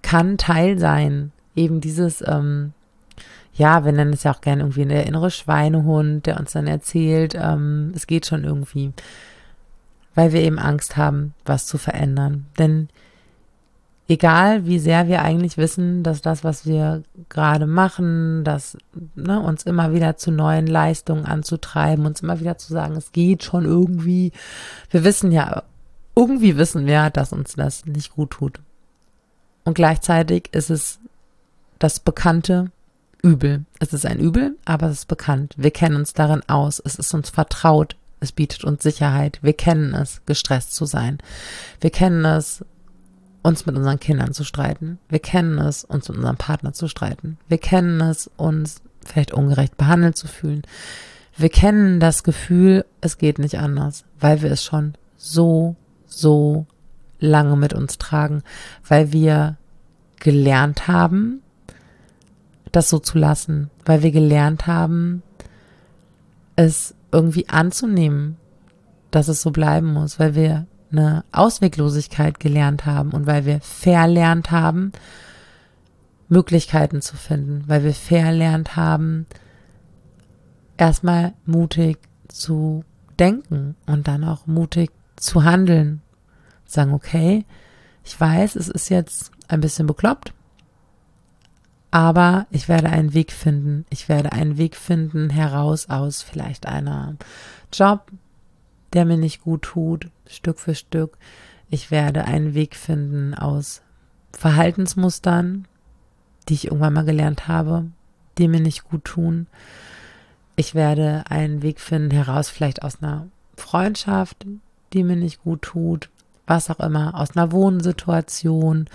kann 0.02 0.38
Teil 0.38 0.78
sein, 0.78 1.32
eben 1.56 1.82
dieses, 1.82 2.24
ähm, 2.26 2.74
ja, 3.54 3.84
wir 3.84 3.92
nennen 3.92 4.14
es 4.14 4.24
ja 4.24 4.34
auch 4.34 4.42
gerne 4.42 4.62
irgendwie 4.62 4.86
der 4.86 5.08
innere 5.08 5.32
Schweinehund, 5.32 6.28
der 6.28 6.40
uns 6.40 6.52
dann 6.52 6.68
erzählt, 6.68 7.36
ähm, 7.36 7.92
es 7.96 8.06
geht 8.06 8.28
schon 8.28 8.44
irgendwie, 8.44 8.94
weil 10.14 10.32
wir 10.32 10.42
eben 10.42 10.60
Angst 10.60 10.96
haben, 10.96 11.34
was 11.46 11.66
zu 11.66 11.80
verändern. 11.80 12.46
Denn 12.60 12.90
egal 14.08 14.66
wie 14.66 14.80
sehr 14.80 15.08
wir 15.08 15.24
eigentlich 15.24 15.58
wissen, 15.58 16.04
dass 16.04 16.22
das, 16.22 16.44
was 16.44 16.66
wir 16.68 17.04
gerade 17.30 17.66
machen, 17.66 18.44
dass 18.44 18.78
ne, 19.16 19.40
uns 19.40 19.64
immer 19.64 19.92
wieder 19.92 20.18
zu 20.18 20.32
neuen 20.32 20.68
Leistungen 20.68 21.26
anzutreiben, 21.26 22.06
uns 22.06 22.22
immer 22.22 22.40
wieder 22.40 22.58
zu 22.58 22.72
sagen, 22.72 22.96
es 22.96 23.12
geht 23.12 23.44
schon 23.44 23.66
irgendwie, 23.66 24.32
wir 24.92 25.04
wissen 25.04 25.32
ja 25.32 25.64
irgendwie 26.18 26.58
wissen 26.58 26.88
wir, 26.88 27.12
dass 27.12 27.32
uns 27.32 27.54
das 27.54 27.86
nicht 27.86 28.16
gut 28.16 28.32
tut. 28.32 28.60
Und 29.64 29.76
gleichzeitig 29.76 30.50
ist 30.52 30.72
es 30.72 31.00
das 31.78 32.00
bekannte 32.00 32.72
Übel. 33.22 33.66
Es 33.80 33.94
ist 33.94 34.06
ein 34.06 34.20
Übel, 34.20 34.56
aber 34.66 34.88
es 34.88 35.00
ist 35.00 35.08
bekannt. 35.08 35.54
Wir 35.58 35.70
kennen 35.70 35.96
uns 35.96 36.14
darin 36.14 36.42
aus. 36.48 36.82
Es 36.84 36.96
ist 36.96 37.14
uns 37.14 37.30
vertraut. 37.30 37.96
Es 38.20 38.32
bietet 38.32 38.64
uns 38.64 38.82
Sicherheit. 38.82 39.38
Wir 39.44 39.54
kennen 39.54 39.94
es, 39.94 40.22
gestresst 40.26 40.74
zu 40.74 40.86
sein. 40.86 41.20
Wir 41.82 41.92
kennen 41.92 42.26
es, 42.26 42.66
uns 43.44 43.68
mit 43.68 43.76
unseren 43.76 44.00
Kindern 44.00 44.34
zu 44.34 44.44
streiten. 44.44 44.98
Wir 45.10 45.20
kennen 45.20 45.60
es, 45.60 45.84
uns 45.84 46.10
mit 46.10 46.18
unserem 46.18 46.38
Partner 46.38 46.74
zu 46.74 46.88
streiten. 46.88 47.38
Wir 47.48 47.60
kennen 47.60 48.02
es, 48.02 48.28
uns 48.38 48.82
vielleicht 49.06 49.34
ungerecht 49.34 49.78
behandelt 49.78 50.18
zu 50.18 50.28
fühlen. 50.28 50.64
Wir 51.38 51.50
kennen 51.50 52.00
das 52.00 52.24
Gefühl, 52.24 52.86
es 53.02 53.20
geht 53.20 53.38
nicht 53.38 53.60
anders, 53.60 54.04
weil 54.20 54.42
wir 54.42 54.52
es 54.52 54.64
schon 54.64 54.96
so 55.18 55.76
so 56.08 56.66
lange 57.20 57.56
mit 57.56 57.74
uns 57.74 57.98
tragen, 57.98 58.44
weil 58.88 59.12
wir 59.12 59.58
gelernt 60.20 60.88
haben, 60.88 61.42
das 62.72 62.90
so 62.90 63.00
zu 63.00 63.18
lassen, 63.18 63.70
weil 63.86 64.04
wir 64.04 64.12
gelernt 64.12 64.68
haben, 64.68 65.24
es 66.56 66.96
irgendwie 67.12 67.48
anzunehmen, 67.50 68.38
dass 69.12 69.28
es 69.28 69.42
so 69.42 69.52
bleiben 69.52 69.94
muss, 69.94 70.20
weil 70.20 70.36
wir 70.36 70.68
eine 70.92 71.24
Ausweglosigkeit 71.32 72.40
gelernt 72.40 72.86
haben 72.86 73.12
und 73.12 73.26
weil 73.26 73.46
wir 73.46 73.60
verlernt 73.62 74.52
haben, 74.52 74.92
Möglichkeiten 76.30 77.02
zu 77.02 77.16
finden, 77.16 77.64
weil 77.68 77.84
wir 77.84 77.94
verlernt 77.94 78.76
haben, 78.76 79.26
erstmal 80.78 81.34
mutig 81.46 81.98
zu 82.28 82.84
denken 83.20 83.76
und 83.86 84.08
dann 84.08 84.24
auch 84.24 84.46
mutig 84.46 84.92
zu 85.18 85.44
handeln. 85.44 86.02
Sagen, 86.66 86.94
okay, 86.94 87.46
ich 88.04 88.20
weiß, 88.20 88.56
es 88.56 88.70
ist 88.70 88.90
jetzt 88.90 89.32
ein 89.48 89.62
bisschen 89.62 89.88
bekloppt, 89.88 90.34
aber 91.92 92.48
ich 92.52 92.70
werde 92.70 92.90
einen 92.90 93.14
Weg 93.14 93.32
finden. 93.32 93.86
Ich 93.90 94.10
werde 94.10 94.32
einen 94.32 94.58
Weg 94.58 94.76
finden 94.76 95.30
heraus 95.30 95.90
aus 95.90 96.22
vielleicht 96.22 96.66
einer 96.66 97.16
Job, 97.72 98.12
der 98.94 99.06
mir 99.06 99.18
nicht 99.18 99.42
gut 99.42 99.64
tut, 99.64 100.10
Stück 100.26 100.60
für 100.60 100.76
Stück. 100.76 101.18
Ich 101.70 101.92
werde 101.92 102.26
einen 102.26 102.54
Weg 102.54 102.76
finden 102.76 103.34
aus 103.34 103.82
Verhaltensmustern, 104.32 105.68
die 106.48 106.54
ich 106.54 106.68
irgendwann 106.68 106.94
mal 106.94 107.06
gelernt 107.06 107.48
habe, 107.48 107.88
die 108.38 108.48
mir 108.48 108.62
nicht 108.62 108.84
gut 108.86 109.04
tun. 109.06 109.48
Ich 110.56 110.76
werde 110.76 111.26
einen 111.30 111.62
Weg 111.62 111.80
finden 111.80 112.12
heraus 112.12 112.50
vielleicht 112.50 112.84
aus 112.84 113.02
einer 113.02 113.28
Freundschaft, 113.56 114.46
die 114.94 115.04
mir 115.04 115.16
nicht 115.16 115.44
gut 115.44 115.62
tut, 115.62 116.10
was 116.46 116.70
auch 116.70 116.80
immer, 116.80 117.20
aus 117.20 117.36
einer 117.36 117.52
Wohnsituation, 117.52 118.90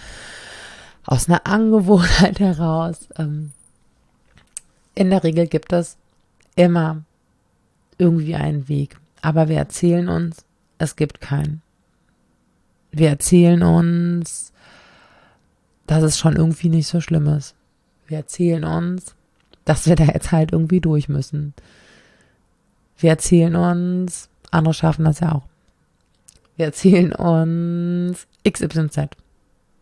aus 1.05 1.29
einer 1.29 1.47
Angewohnheit 1.47 2.41
heraus. 2.41 3.09
Ähm, 3.19 3.53
in 4.95 5.11
der 5.11 5.25
Regel 5.25 5.47
gibt 5.47 5.73
es 5.73 5.97
immer 6.57 7.03
irgendwie 7.99 8.35
einen 8.35 8.69
Weg, 8.69 8.97
aber 9.21 9.49
wir 9.49 9.57
erzählen 9.57 10.09
uns, 10.09 10.45
es 10.79 10.97
gibt 10.97 11.21
keinen. 11.21 11.63
Wir 12.91 13.09
erzählen 13.09 13.63
uns, 13.63 14.53
dass 15.87 16.03
es 16.03 16.19
schon 16.19 16.37
irgendwie 16.37 16.69
nicht 16.69 16.89
so 16.89 17.01
schlimm 17.01 17.27
ist. 17.27 17.55
Wir 18.07 18.19
erzählen 18.19 18.65
uns, 18.65 19.15
dass 19.65 19.87
wir 19.87 19.97
da 19.97 20.05
jetzt 20.05 20.33
halt 20.33 20.53
irgendwie 20.53 20.81
durch 20.81 21.09
müssen. 21.09 21.55
Wir 22.99 23.11
erzählen 23.11 23.57
uns, 23.57 24.29
andere 24.51 24.75
schaffen 24.75 25.05
das 25.05 25.21
ja 25.21 25.33
auch. 25.33 25.52
Wir 26.57 26.67
erzählen 26.67 27.13
uns 27.13 28.27
XYZ. 28.49 29.09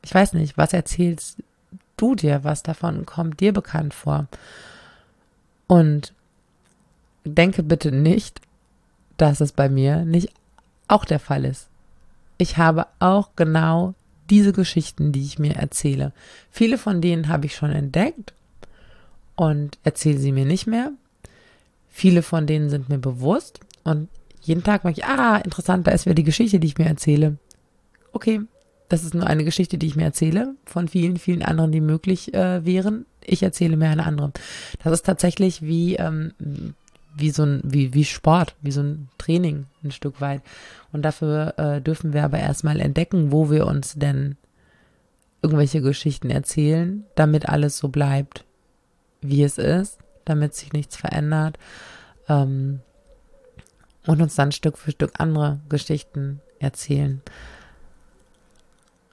Ich 0.02 0.14
weiß 0.14 0.34
nicht, 0.34 0.56
was 0.56 0.72
erzählst 0.72 1.38
du 1.96 2.14
dir? 2.14 2.44
Was 2.44 2.62
davon 2.62 3.06
kommt 3.06 3.40
dir 3.40 3.52
bekannt 3.52 3.94
vor? 3.94 4.28
Und 5.66 6.14
denke 7.24 7.62
bitte 7.62 7.92
nicht, 7.92 8.40
dass 9.16 9.40
es 9.40 9.52
bei 9.52 9.68
mir 9.68 10.04
nicht 10.04 10.32
auch 10.88 11.04
der 11.04 11.20
Fall 11.20 11.44
ist. 11.44 11.68
Ich 12.38 12.56
habe 12.56 12.86
auch 12.98 13.30
genau 13.36 13.94
diese 14.30 14.52
Geschichten, 14.52 15.12
die 15.12 15.22
ich 15.22 15.38
mir 15.38 15.56
erzähle. 15.56 16.12
Viele 16.50 16.78
von 16.78 17.00
denen 17.00 17.28
habe 17.28 17.46
ich 17.46 17.54
schon 17.54 17.70
entdeckt 17.70 18.32
und 19.36 19.78
erzähle 19.84 20.18
sie 20.18 20.32
mir 20.32 20.46
nicht 20.46 20.66
mehr. 20.66 20.92
Viele 21.90 22.22
von 22.22 22.46
denen 22.46 22.70
sind 22.70 22.88
mir 22.88 22.98
bewusst 22.98 23.60
und 23.84 24.08
jeden 24.40 24.62
Tag 24.62 24.84
merke 24.84 25.00
ich, 25.00 25.06
ah, 25.06 25.36
interessant, 25.36 25.86
da 25.86 25.92
ist 25.92 26.06
wieder 26.06 26.14
die 26.14 26.24
Geschichte, 26.24 26.60
die 26.60 26.68
ich 26.68 26.78
mir 26.78 26.86
erzähle. 26.86 27.38
Okay, 28.12 28.40
das 28.88 29.04
ist 29.04 29.14
nur 29.14 29.26
eine 29.26 29.44
Geschichte, 29.44 29.78
die 29.78 29.86
ich 29.86 29.96
mir 29.96 30.04
erzähle, 30.04 30.54
von 30.64 30.88
vielen, 30.88 31.16
vielen 31.16 31.42
anderen, 31.42 31.70
die 31.70 31.80
möglich 31.80 32.34
äh, 32.34 32.64
wären. 32.64 33.06
Ich 33.24 33.42
erzähle 33.42 33.76
mir 33.76 33.88
eine 33.88 34.04
andere. 34.04 34.32
Das 34.82 34.92
ist 34.92 35.06
tatsächlich 35.06 35.62
wie, 35.62 35.94
ähm, 35.94 36.32
wie 37.14 37.30
so 37.30 37.44
ein, 37.44 37.60
wie, 37.64 37.94
wie 37.94 38.04
Sport, 38.04 38.56
wie 38.62 38.72
so 38.72 38.82
ein 38.82 39.08
Training 39.16 39.66
ein 39.84 39.92
Stück 39.92 40.20
weit. 40.20 40.42
Und 40.92 41.02
dafür 41.02 41.54
äh, 41.56 41.80
dürfen 41.80 42.12
wir 42.12 42.24
aber 42.24 42.40
erstmal 42.40 42.80
entdecken, 42.80 43.30
wo 43.30 43.48
wir 43.48 43.66
uns 43.66 43.94
denn 43.94 44.36
irgendwelche 45.40 45.82
Geschichten 45.82 46.30
erzählen, 46.30 47.04
damit 47.14 47.48
alles 47.48 47.78
so 47.78 47.88
bleibt, 47.88 48.44
wie 49.20 49.44
es 49.44 49.56
ist, 49.56 49.98
damit 50.24 50.54
sich 50.54 50.72
nichts 50.72 50.96
verändert. 50.96 51.58
Ähm, 52.28 52.80
und 54.06 54.20
uns 54.20 54.34
dann 54.34 54.52
Stück 54.52 54.78
für 54.78 54.90
Stück 54.90 55.12
andere 55.18 55.60
Geschichten 55.68 56.40
erzählen. 56.58 57.22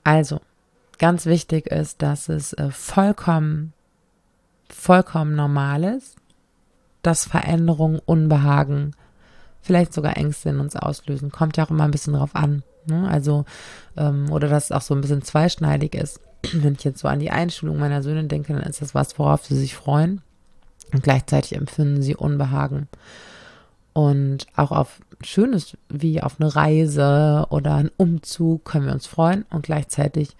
Also, 0.03 0.41
ganz 1.00 1.25
wichtig 1.25 1.67
ist, 1.67 2.01
dass 2.01 2.29
es 2.29 2.53
äh, 2.53 2.72
vollkommen, 2.72 3.74
vollkommen 4.70 5.36
normal 5.36 5.84
ist, 5.84 6.15
dass 7.01 7.25
Veränderungen, 7.25 8.00
Unbehagen, 8.06 8.96
vielleicht 9.62 9.94
sogar 9.94 10.15
Ängste 10.17 10.50
in 10.50 10.60
uns 10.60 10.75
auslösen. 10.75 11.32
Kommt 11.32 11.58
ja 11.58 11.65
auch 11.65 11.72
immer 11.72 11.84
ein 11.84 11.91
bisschen 11.91 12.13
drauf 12.13 12.36
an. 12.36 12.63
Ne? 12.86 13.08
Also, 13.10 13.46
ähm, 13.98 14.32
oder 14.32 14.48
dass 14.48 14.65
es 14.65 14.72
auch 14.72 14.82
so 14.82 14.96
ein 14.96 15.01
bisschen 15.01 15.22
zweischneidig 15.22 15.94
ist. 15.94 16.22
Wenn 16.53 16.75
ich 16.75 16.86
jetzt 16.86 17.00
so 17.00 17.10
an 17.10 17.20
die 17.20 17.32
Einschulung 17.32 17.77
meiner 17.77 18.01
Söhne 18.01 18.24
denke, 18.24 18.53
dann 18.53 18.63
ist 18.63 18.82
das 18.82 18.96
was, 18.96 19.20
worauf 19.20 19.46
sie 19.46 19.58
sich 19.58 19.75
freuen. 19.75 20.22
Und 20.94 21.03
gleichzeitig 21.03 21.56
empfinden 21.56 22.01
sie 22.01 22.15
Unbehagen 22.15 22.88
und 23.98 24.46
auch 24.56 24.72
auf 24.72 25.01
Schönes 25.24 25.75
wie 25.89 26.22
auf 26.22 26.39
eine 26.39 26.56
Reise 26.56 27.48
oder 27.50 27.74
einen 27.74 27.89
Umzug 27.98 28.63
können 28.63 28.86
wir 28.86 28.94
uns 28.94 29.08
freuen 29.08 29.44
und 29.50 29.63
gleichzeitig 29.63 30.38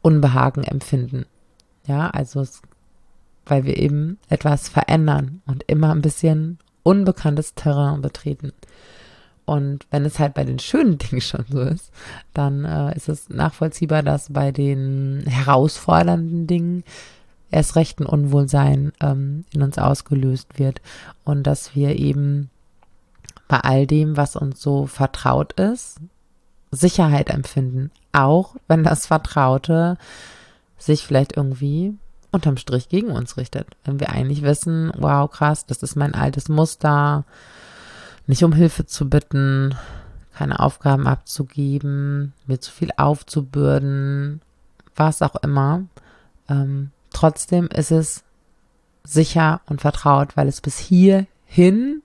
Unbehagen 0.00 0.62
empfinden. 0.62 1.26
Ja, 1.88 2.10
also 2.10 2.40
es, 2.40 2.62
weil 3.46 3.64
wir 3.64 3.78
eben 3.78 4.20
etwas 4.28 4.68
verändern 4.68 5.42
und 5.44 5.64
immer 5.66 5.90
ein 5.90 6.02
bisschen 6.02 6.60
unbekanntes 6.84 7.56
Terrain 7.56 8.00
betreten. 8.00 8.52
Und 9.44 9.88
wenn 9.90 10.04
es 10.04 10.20
halt 10.20 10.34
bei 10.34 10.44
den 10.44 10.60
schönen 10.60 10.96
Dingen 10.98 11.20
schon 11.20 11.46
so 11.50 11.62
ist, 11.62 11.90
dann 12.32 12.64
äh, 12.64 12.94
ist 12.94 13.08
es 13.08 13.28
nachvollziehbar, 13.28 14.04
dass 14.04 14.32
bei 14.32 14.52
den 14.52 15.24
herausfordernden 15.26 16.46
Dingen 16.46 16.84
erst 17.50 17.74
recht 17.74 17.98
ein 17.98 18.06
Unwohlsein 18.06 18.92
ähm, 19.00 19.46
in 19.52 19.62
uns 19.62 19.78
ausgelöst 19.78 20.60
wird 20.60 20.80
und 21.24 21.42
dass 21.42 21.74
wir 21.74 21.98
eben 21.98 22.50
bei 23.48 23.60
all 23.60 23.86
dem, 23.86 24.16
was 24.16 24.36
uns 24.36 24.60
so 24.60 24.86
vertraut 24.86 25.52
ist, 25.54 26.00
Sicherheit 26.70 27.30
empfinden, 27.30 27.90
auch 28.12 28.56
wenn 28.68 28.84
das 28.84 29.06
Vertraute 29.06 29.96
sich 30.78 31.06
vielleicht 31.06 31.36
irgendwie 31.36 31.94
unterm 32.32 32.56
Strich 32.56 32.88
gegen 32.88 33.10
uns 33.10 33.36
richtet. 33.36 33.68
Wenn 33.84 34.00
wir 34.00 34.10
eigentlich 34.10 34.42
wissen, 34.42 34.92
wow, 34.96 35.30
krass, 35.30 35.66
das 35.66 35.82
ist 35.82 35.94
mein 35.96 36.14
altes 36.14 36.48
Muster, 36.48 37.24
nicht 38.26 38.42
um 38.42 38.52
Hilfe 38.52 38.86
zu 38.86 39.08
bitten, 39.08 39.74
keine 40.34 40.58
Aufgaben 40.58 41.06
abzugeben, 41.06 42.32
mir 42.46 42.60
zu 42.60 42.72
viel 42.72 42.90
aufzubürden, 42.96 44.40
was 44.96 45.22
auch 45.22 45.36
immer. 45.36 45.84
Ähm, 46.48 46.90
trotzdem 47.12 47.68
ist 47.68 47.92
es 47.92 48.24
sicher 49.04 49.60
und 49.66 49.80
vertraut, 49.80 50.36
weil 50.36 50.48
es 50.48 50.60
bis 50.60 50.78
hierhin 50.78 52.02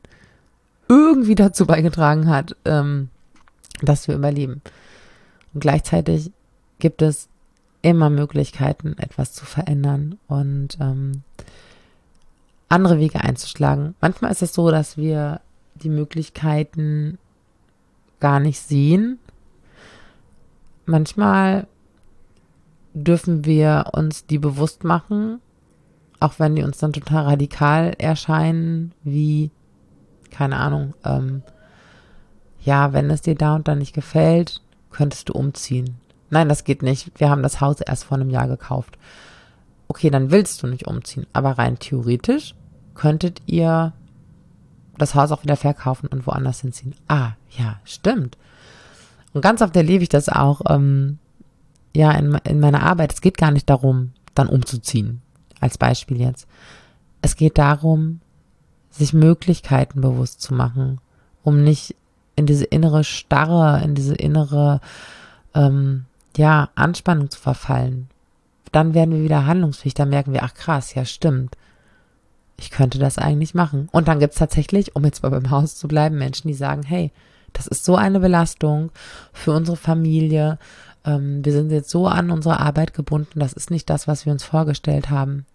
irgendwie 0.90 1.36
dazu 1.36 1.66
beigetragen 1.66 2.28
hat, 2.28 2.58
ähm, 2.66 3.10
dass 3.82 4.08
wir 4.08 4.16
überleben. 4.16 4.62
Und 5.54 5.62
gleichzeitig 5.62 6.32
gibt 6.80 7.02
es 7.02 7.30
immer 7.82 8.10
Möglichkeiten, 8.10 8.98
etwas 8.98 9.34
zu 9.34 9.46
verändern 9.46 10.18
und 10.28 10.78
ähm, 10.82 11.24
andere 12.68 13.00
Wege 13.00 13.22
einzuschlagen. 13.22 13.96
Manchmal 14.02 14.32
ist 14.32 14.42
es 14.42 14.54
so, 14.54 14.70
dass 14.70 14.98
wir 14.98 15.42
die 15.76 15.90
Möglichkeiten 15.90 17.18
gar 18.20 18.40
nicht 18.40 18.60
sehen. 18.60 19.18
Manchmal 20.86 21.68
dürfen 22.94 23.46
wir 23.46 23.92
uns 23.94 24.26
die 24.26 24.40
bewusst 24.40 24.84
machen, 24.84 25.40
auch 26.20 26.34
wenn 26.38 26.56
die 26.56 26.64
uns 26.64 26.80
dann 26.80 26.94
total 26.94 27.26
radikal 27.26 27.94
erscheinen, 27.98 28.94
wie, 29.04 29.52
keine 30.32 30.58
Ahnung, 30.58 30.94
ähm, 31.04 31.44
ja, 32.62 32.94
wenn 32.94 33.10
es 33.10 33.22
dir 33.22 33.36
da 33.36 33.56
und 33.56 33.68
da 33.68 33.76
nicht 33.76 33.94
gefällt, 33.94 34.62
könntest 34.92 35.30
du 35.30 35.34
umziehen. 35.34 35.96
Nein, 36.30 36.50
das 36.50 36.64
geht 36.64 36.82
nicht. 36.82 37.12
Wir 37.20 37.30
haben 37.30 37.44
das 37.44 37.62
Haus 37.62 37.82
erst 37.82 38.04
vor 38.04 38.18
einem 38.18 38.30
Jahr 38.30 38.48
gekauft. 38.48 38.98
Okay, 39.88 40.10
dann 40.10 40.32
willst 40.32 40.62
du 40.62 40.68
nicht 40.68 40.86
umziehen. 40.88 41.26
Aber 41.34 41.58
rein 41.58 41.80
theoretisch 41.80 42.54
könntet 42.94 43.42
ihr 43.46 43.94
das 44.98 45.16
Haus 45.16 45.32
auch 45.32 45.44
wieder 45.44 45.56
verkaufen 45.56 46.08
und 46.08 46.28
woanders 46.28 46.62
hinziehen. 46.62 46.94
Ah, 47.08 47.32
ja, 47.58 47.80
stimmt. 47.86 48.38
Und 49.34 49.42
ganz 49.42 49.62
oft 49.62 49.76
erlebe 49.76 50.04
ich 50.04 50.10
das 50.10 50.30
auch, 50.30 50.62
ähm, 50.70 51.18
ja, 51.96 52.12
in, 52.12 52.36
in 52.44 52.60
meiner 52.60 52.84
Arbeit. 52.84 53.14
Es 53.14 53.22
geht 53.22 53.38
gar 53.38 53.52
nicht 53.52 53.70
darum, 53.70 54.12
dann 54.36 54.48
umzuziehen. 54.48 55.22
Als 55.60 55.78
Beispiel 55.78 56.20
jetzt. 56.20 56.48
Es 57.22 57.36
geht 57.36 57.58
darum, 57.58 58.22
sich 58.92 59.14
Möglichkeiten 59.14 60.02
bewusst 60.02 60.42
zu 60.42 60.54
machen, 60.54 61.00
um 61.44 61.64
nicht 61.64 61.96
in 62.36 62.46
diese 62.46 62.66
innere 62.66 63.04
Starre, 63.04 63.84
in 63.84 63.96
diese 63.96 64.16
innere, 64.16 64.82
ähm, 65.54 66.06
ja, 66.38 66.70
Anspannung 66.76 67.30
zu 67.30 67.40
verfallen. 67.40 68.10
Dann 68.72 68.94
werden 68.94 69.14
wir 69.16 69.24
wieder 69.24 69.46
handlungsfähig, 69.46 69.94
dann 69.94 70.10
merken 70.10 70.34
wir, 70.34 70.44
ach 70.44 70.54
krass, 70.54 70.94
ja, 70.94 71.06
stimmt 71.06 71.56
ich 72.60 72.72
könnte 72.72 73.00
das 73.00 73.18
eigentlich 73.18 73.56
machen. 73.56 73.90
Und 73.92 74.08
dann 74.08 74.20
gibt 74.20 74.34
es 74.34 74.40
tatsächlich, 74.40 74.96
um 74.96 75.06
jetzt 75.06 75.24
mal 75.24 75.30
beim 75.30 75.50
Haus 75.50 75.76
zu 75.76 75.88
bleiben, 75.88 76.18
Menschen, 76.18 76.48
die 76.48 76.54
sagen, 76.54 76.84
hey, 76.84 77.12
das 77.54 77.68
ist 77.68 77.86
so 77.86 77.96
eine 77.96 78.20
Belastung 78.20 78.92
für 79.34 79.54
unsere 79.54 79.78
Familie. 79.78 80.60
Ähm, 81.06 81.44
wir 81.44 81.54
sind 81.54 81.72
jetzt 81.72 81.90
so 81.90 82.08
an 82.08 82.30
unsere 82.32 82.60
Arbeit 82.60 82.94
gebunden. 82.94 83.40
Das 83.40 83.54
ist 83.54 83.72
nicht 83.72 83.90
das, 83.90 84.08
was 84.08 84.26
wir 84.26 84.34
uns 84.34 84.44
vorgestellt 84.44 85.10
haben. 85.10 85.46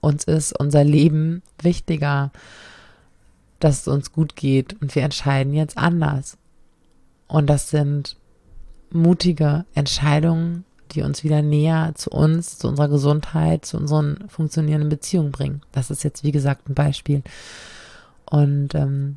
Uns 0.00 0.24
ist 0.24 0.58
unser 0.58 0.84
Leben 0.84 1.42
wichtiger, 1.60 2.30
dass 3.64 3.80
es 3.80 3.88
uns 3.88 4.12
gut 4.12 4.36
geht. 4.36 4.80
Und 4.82 4.94
wir 4.94 5.02
entscheiden 5.02 5.54
jetzt 5.54 5.78
anders. 5.78 6.36
Und 7.26 7.48
das 7.48 7.70
sind 7.70 8.16
mutige 8.90 9.64
Entscheidungen, 9.74 10.64
die 10.92 11.00
uns 11.00 11.24
wieder 11.24 11.40
näher 11.40 11.92
zu 11.94 12.10
uns, 12.10 12.58
zu 12.58 12.68
unserer 12.68 12.88
Gesundheit, 12.88 13.64
zu 13.64 13.78
unseren 13.78 14.28
funktionierenden 14.28 14.90
Beziehungen 14.90 15.32
bringen. 15.32 15.62
Das 15.72 15.90
ist 15.90 16.04
jetzt, 16.04 16.24
wie 16.24 16.30
gesagt, 16.30 16.68
ein 16.68 16.74
Beispiel. 16.74 17.22
Und 18.26 18.74
ähm, 18.74 19.16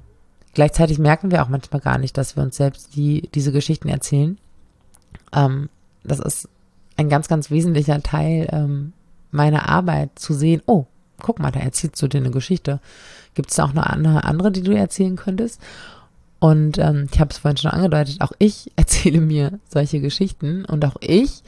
gleichzeitig 0.54 0.98
merken 0.98 1.30
wir 1.30 1.44
auch 1.44 1.50
manchmal 1.50 1.82
gar 1.82 1.98
nicht, 1.98 2.18
dass 2.18 2.38
wir 2.38 2.44
uns 2.44 2.56
selbst 2.56 2.96
die, 2.96 3.30
diese 3.36 3.52
Geschichten 3.52 3.90
erzählen. 3.90 4.38
Ähm, 5.34 5.70
das 6.06 6.20
ist 6.20 6.48
ein 6.96 7.10
ganz, 7.10 7.28
ganz 7.28 7.52
wesentlicher 7.52 8.02
Teil 8.02 8.48
ähm, 8.54 8.94
meiner 9.30 9.68
Arbeit, 9.68 10.18
zu 10.18 10.34
sehen, 10.34 10.62
oh, 10.68 10.86
guck 11.22 11.40
mal, 11.40 11.52
da 11.52 11.60
erzählst 11.60 12.02
du 12.02 12.08
dir 12.08 12.20
eine 12.20 12.32
Geschichte. 12.32 12.80
Gibt 13.34 13.50
es 13.50 13.56
da 13.58 13.66
auch 13.66 13.74
noch 13.74 13.86
eine 13.86 14.24
andere, 14.24 14.52
die 14.52 14.64
du 14.64 14.76
erzählen 14.76 15.16
könntest? 15.16 15.62
Und 16.40 16.78
ähm, 16.78 17.08
ich 17.12 17.20
habe 17.20 17.32
es 17.32 17.40
vorhin 17.40 17.58
schon 17.58 17.72
angedeutet, 17.72 18.22
auch 18.22 18.32
ich 18.40 18.72
erzähle 18.76 19.22
mir 19.22 19.60
solche 19.70 20.00
Geschichten 20.00 20.66
und 20.66 20.86
auch 20.86 20.98
ich 21.02 21.44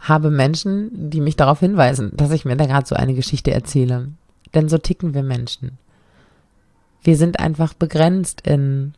habe 0.00 0.30
Menschen, 0.30 1.10
die 1.10 1.22
mich 1.22 1.36
darauf 1.36 1.60
hinweisen, 1.60 2.12
dass 2.14 2.30
ich 2.30 2.44
mir 2.44 2.56
da 2.56 2.66
gerade 2.66 2.86
so 2.86 2.94
eine 2.94 3.14
Geschichte 3.14 3.52
erzähle. 3.52 4.08
Denn 4.52 4.68
so 4.68 4.76
ticken 4.76 5.14
wir 5.14 5.22
Menschen. 5.22 5.78
Wir 7.02 7.16
sind 7.16 7.40
einfach 7.40 7.74
begrenzt 7.74 8.42
in 8.46 8.94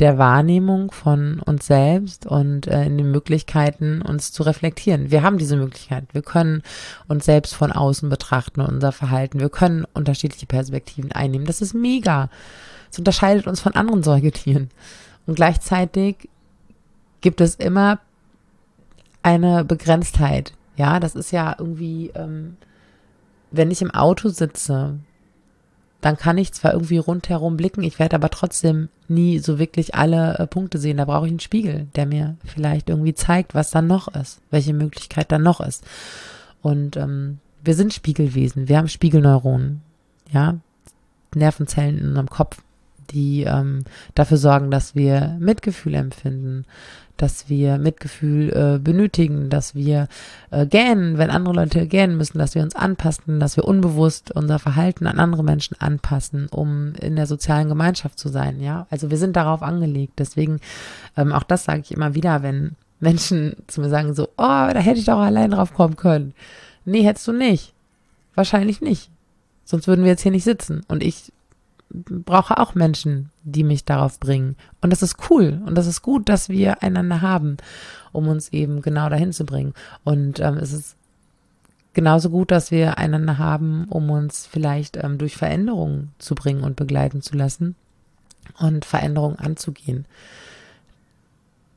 der 0.00 0.16
Wahrnehmung 0.16 0.90
von 0.90 1.40
uns 1.40 1.66
selbst 1.66 2.24
und 2.24 2.66
äh, 2.66 2.84
in 2.84 2.96
den 2.96 3.10
Möglichkeiten, 3.10 4.00
uns 4.00 4.32
zu 4.32 4.42
reflektieren. 4.42 5.10
Wir 5.10 5.22
haben 5.22 5.36
diese 5.36 5.56
Möglichkeit. 5.56 6.04
Wir 6.12 6.22
können 6.22 6.62
uns 7.06 7.26
selbst 7.26 7.54
von 7.54 7.70
außen 7.70 8.08
betrachten 8.08 8.62
und 8.62 8.68
unser 8.68 8.92
Verhalten. 8.92 9.40
Wir 9.40 9.50
können 9.50 9.84
unterschiedliche 9.92 10.46
Perspektiven 10.46 11.12
einnehmen. 11.12 11.46
Das 11.46 11.60
ist 11.60 11.74
mega. 11.74 12.30
Es 12.90 12.98
unterscheidet 12.98 13.46
uns 13.46 13.60
von 13.60 13.74
anderen 13.74 14.02
Säugetieren. 14.02 14.70
Und 15.26 15.34
gleichzeitig 15.34 16.30
gibt 17.20 17.42
es 17.42 17.54
immer 17.56 18.00
eine 19.22 19.64
Begrenztheit. 19.64 20.54
Ja, 20.76 20.98
das 20.98 21.14
ist 21.14 21.30
ja 21.30 21.54
irgendwie, 21.58 22.10
ähm, 22.14 22.56
wenn 23.50 23.70
ich 23.70 23.82
im 23.82 23.90
Auto 23.90 24.30
sitze, 24.30 24.98
dann 26.00 26.16
kann 26.16 26.38
ich 26.38 26.52
zwar 26.52 26.72
irgendwie 26.72 26.98
rundherum 26.98 27.56
blicken, 27.56 27.82
ich 27.82 27.98
werde 27.98 28.16
aber 28.16 28.30
trotzdem 28.30 28.88
nie 29.08 29.38
so 29.38 29.58
wirklich 29.58 29.94
alle 29.94 30.38
äh, 30.38 30.46
Punkte 30.46 30.78
sehen. 30.78 30.96
Da 30.96 31.04
brauche 31.04 31.26
ich 31.26 31.32
einen 31.32 31.40
Spiegel, 31.40 31.88
der 31.94 32.06
mir 32.06 32.36
vielleicht 32.44 32.88
irgendwie 32.88 33.14
zeigt, 33.14 33.54
was 33.54 33.70
dann 33.70 33.86
noch 33.86 34.08
ist, 34.08 34.40
welche 34.50 34.72
Möglichkeit 34.72 35.30
dann 35.30 35.42
noch 35.42 35.60
ist. 35.60 35.84
Und 36.62 36.96
ähm, 36.96 37.38
wir 37.62 37.74
sind 37.74 37.92
Spiegelwesen, 37.92 38.68
wir 38.68 38.78
haben 38.78 38.88
Spiegelneuronen, 38.88 39.82
ja, 40.30 40.56
Nervenzellen 41.34 41.98
in 41.98 42.08
unserem 42.08 42.30
Kopf 42.30 42.62
die 43.12 43.42
ähm, 43.42 43.84
dafür 44.14 44.36
sorgen, 44.36 44.70
dass 44.70 44.94
wir 44.94 45.36
Mitgefühl 45.40 45.94
empfinden, 45.94 46.64
dass 47.20 47.48
wir 47.48 47.78
Mitgefühl 47.78 48.50
äh, 48.50 48.78
benötigen, 48.78 49.50
dass 49.50 49.74
wir 49.74 50.08
äh, 50.50 50.66
gähnen, 50.66 51.18
wenn 51.18 51.30
andere 51.30 51.54
Leute 51.54 51.86
gähnen 51.86 52.16
müssen, 52.16 52.38
dass 52.38 52.54
wir 52.54 52.62
uns 52.62 52.74
anpassen, 52.74 53.40
dass 53.40 53.56
wir 53.56 53.64
unbewusst 53.64 54.30
unser 54.30 54.58
Verhalten 54.58 55.06
an 55.06 55.18
andere 55.18 55.44
Menschen 55.44 55.76
anpassen, 55.80 56.48
um 56.50 56.94
in 57.00 57.16
der 57.16 57.26
sozialen 57.26 57.68
Gemeinschaft 57.68 58.18
zu 58.18 58.28
sein. 58.28 58.60
Ja, 58.60 58.86
also 58.90 59.10
wir 59.10 59.18
sind 59.18 59.36
darauf 59.36 59.62
angelegt. 59.62 60.14
Deswegen 60.18 60.60
ähm, 61.16 61.32
auch 61.32 61.42
das 61.42 61.64
sage 61.64 61.80
ich 61.80 61.92
immer 61.92 62.14
wieder, 62.14 62.42
wenn 62.42 62.76
Menschen 63.00 63.56
zu 63.66 63.80
mir 63.80 63.88
sagen 63.88 64.14
so, 64.14 64.24
oh, 64.24 64.36
da 64.36 64.78
hätte 64.78 65.00
ich 65.00 65.06
doch 65.06 65.18
allein 65.18 65.50
drauf 65.50 65.74
kommen 65.74 65.96
können. 65.96 66.34
Nee, 66.84 67.02
hättest 67.02 67.28
du 67.28 67.32
nicht. 67.32 67.74
Wahrscheinlich 68.34 68.80
nicht. 68.80 69.10
Sonst 69.64 69.86
würden 69.86 70.04
wir 70.04 70.10
jetzt 70.10 70.22
hier 70.22 70.32
nicht 70.32 70.44
sitzen. 70.44 70.82
Und 70.88 71.02
ich 71.02 71.32
brauche 71.90 72.58
auch 72.58 72.74
Menschen, 72.74 73.30
die 73.42 73.64
mich 73.64 73.84
darauf 73.84 74.20
bringen. 74.20 74.56
Und 74.80 74.90
das 74.90 75.02
ist 75.02 75.16
cool 75.30 75.60
und 75.66 75.76
das 75.76 75.86
ist 75.86 76.02
gut, 76.02 76.28
dass 76.28 76.48
wir 76.48 76.82
einander 76.82 77.20
haben, 77.20 77.56
um 78.12 78.28
uns 78.28 78.50
eben 78.50 78.82
genau 78.82 79.08
dahin 79.08 79.32
zu 79.32 79.44
bringen. 79.44 79.74
Und 80.04 80.40
ähm, 80.40 80.56
es 80.58 80.72
ist 80.72 80.96
genauso 81.92 82.30
gut, 82.30 82.50
dass 82.50 82.70
wir 82.70 82.98
einander 82.98 83.38
haben, 83.38 83.86
um 83.88 84.10
uns 84.10 84.46
vielleicht 84.46 84.96
ähm, 84.96 85.18
durch 85.18 85.36
Veränderungen 85.36 86.12
zu 86.18 86.34
bringen 86.34 86.62
und 86.62 86.76
begleiten 86.76 87.22
zu 87.22 87.36
lassen 87.36 87.74
und 88.58 88.84
Veränderungen 88.84 89.38
anzugehen. 89.38 90.06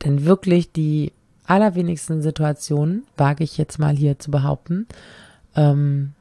Denn 0.04 0.26
wirklich 0.26 0.72
die 0.72 1.12
allerwenigsten 1.46 2.22
Situationen, 2.22 3.04
wage 3.18 3.44
ich 3.44 3.58
jetzt 3.58 3.80
mal 3.80 3.96
hier 3.96 4.20
zu 4.20 4.32
behaupten, 4.32 4.88
ähm, 5.56 6.14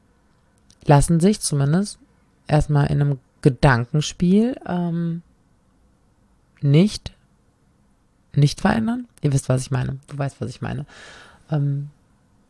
lassen 0.85 1.19
sich 1.19 1.39
zumindest 1.39 1.99
erstmal 2.47 2.87
in 2.87 3.01
einem 3.01 3.19
Gedankenspiel 3.43 4.55
ähm, 4.65 5.21
nicht, 6.61 7.11
nicht 8.33 8.61
verändern. 8.61 9.07
Ihr 9.21 9.33
wisst, 9.33 9.49
was 9.49 9.61
ich 9.61 9.69
meine. 9.69 9.99
Du 10.07 10.17
weißt, 10.17 10.41
was 10.41 10.49
ich 10.49 10.61
meine. 10.61 10.87
Ähm, 11.51 11.89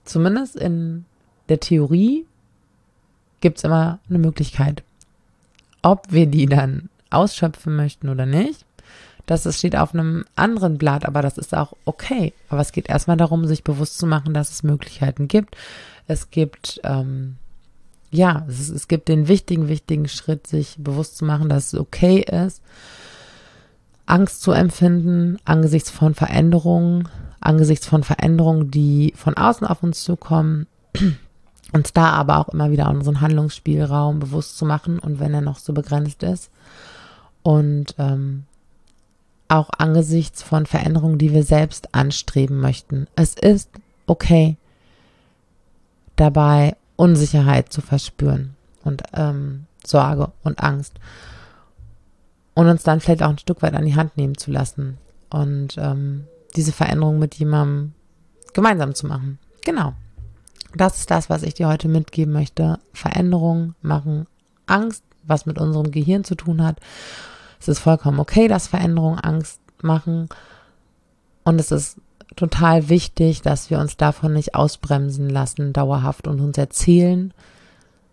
zumindest 0.05 0.55
in 0.55 1.03
der 1.49 1.59
Theorie 1.59 2.25
gibt 3.41 3.57
es 3.57 3.63
immer 3.65 3.99
eine 4.07 4.19
Möglichkeit. 4.19 4.83
Ob 5.81 6.11
wir 6.11 6.27
die 6.27 6.45
dann 6.45 6.89
ausschöpfen 7.09 7.75
möchten 7.75 8.07
oder 8.07 8.25
nicht, 8.25 8.65
das 9.25 9.57
steht 9.57 9.75
auf 9.75 9.93
einem 9.93 10.25
anderen 10.35 10.77
Blatt, 10.77 11.05
aber 11.05 11.21
das 11.21 11.37
ist 11.37 11.55
auch 11.55 11.73
okay. 11.85 12.33
Aber 12.49 12.61
es 12.61 12.71
geht 12.71 12.87
erstmal 12.87 13.17
darum, 13.17 13.47
sich 13.47 13.63
bewusst 13.63 13.97
zu 13.97 14.05
machen, 14.05 14.33
dass 14.33 14.51
es 14.51 14.63
Möglichkeiten 14.63 15.27
gibt. 15.27 15.57
Es 16.07 16.29
gibt 16.29 16.81
ähm, 16.83 17.37
ja, 18.13 18.45
es, 18.47 18.69
es 18.69 18.87
gibt 18.87 19.09
den 19.09 19.27
wichtigen, 19.27 19.67
wichtigen 19.67 20.07
Schritt, 20.07 20.45
sich 20.45 20.75
bewusst 20.77 21.17
zu 21.17 21.25
machen, 21.25 21.49
dass 21.49 21.73
es 21.73 21.79
okay 21.79 22.19
ist, 22.19 22.61
Angst 24.05 24.41
zu 24.41 24.51
empfinden 24.51 25.39
angesichts 25.45 25.89
von 25.89 26.13
Veränderungen, 26.13 27.09
angesichts 27.39 27.87
von 27.87 28.03
Veränderungen, 28.03 28.69
die 28.69 29.13
von 29.15 29.35
außen 29.35 29.65
auf 29.65 29.81
uns 29.81 30.03
zukommen, 30.03 30.67
uns 31.73 31.91
da 31.93 32.11
aber 32.11 32.37
auch 32.37 32.49
immer 32.49 32.69
wieder 32.69 32.89
unseren 32.89 33.19
Handlungsspielraum 33.19 34.19
bewusst 34.19 34.57
zu 34.57 34.65
machen 34.65 34.99
und 34.99 35.19
wenn 35.19 35.33
er 35.33 35.41
noch 35.41 35.57
so 35.57 35.73
begrenzt 35.73 36.21
ist 36.21 36.51
und 37.41 37.95
ähm, 37.97 38.43
auch 39.47 39.71
angesichts 39.77 40.43
von 40.43 40.67
Veränderungen, 40.67 41.17
die 41.17 41.33
wir 41.33 41.43
selbst 41.43 41.95
anstreben 41.95 42.59
möchten. 42.59 43.07
Es 43.15 43.33
ist 43.33 43.69
okay, 44.05 44.57
dabei 46.15 46.75
Unsicherheit 47.03 47.73
zu 47.73 47.81
verspüren 47.81 48.55
und 48.85 49.03
ähm, 49.13 49.65
Sorge 49.85 50.31
und 50.41 50.63
Angst 50.63 50.93
und 52.53 52.67
uns 52.69 52.83
dann 52.83 53.01
vielleicht 53.01 53.23
auch 53.23 53.29
ein 53.29 53.37
Stück 53.37 53.61
weit 53.61 53.73
an 53.73 53.85
die 53.85 53.97
Hand 53.97 54.15
nehmen 54.15 54.37
zu 54.37 54.51
lassen 54.51 54.97
und 55.29 55.75
ähm, 55.77 56.23
diese 56.55 56.71
Veränderung 56.71 57.19
mit 57.19 57.35
jemandem 57.35 57.91
gemeinsam 58.53 58.95
zu 58.95 59.05
machen. 59.05 59.37
Genau. 59.65 59.95
Das 60.75 60.99
ist 60.99 61.11
das, 61.11 61.29
was 61.29 61.43
ich 61.43 61.55
dir 61.55 61.67
heute 61.67 61.89
mitgeben 61.89 62.31
möchte. 62.31 62.79
Veränderungen 62.93 63.75
machen 63.81 64.25
Angst, 64.65 65.03
was 65.23 65.45
mit 65.45 65.57
unserem 65.57 65.91
Gehirn 65.91 66.23
zu 66.23 66.35
tun 66.35 66.63
hat. 66.63 66.79
Es 67.59 67.67
ist 67.67 67.79
vollkommen 67.79 68.21
okay, 68.21 68.47
dass 68.47 68.67
Veränderungen 68.67 69.19
Angst 69.19 69.59
machen. 69.81 70.29
Und 71.43 71.59
es 71.59 71.69
ist 71.73 71.97
total 72.35 72.89
wichtig, 72.89 73.41
dass 73.41 73.69
wir 73.69 73.79
uns 73.79 73.97
davon 73.97 74.33
nicht 74.33 74.55
ausbremsen 74.55 75.29
lassen, 75.29 75.73
dauerhaft 75.73 76.27
und 76.27 76.39
uns 76.39 76.57
erzählen, 76.57 77.33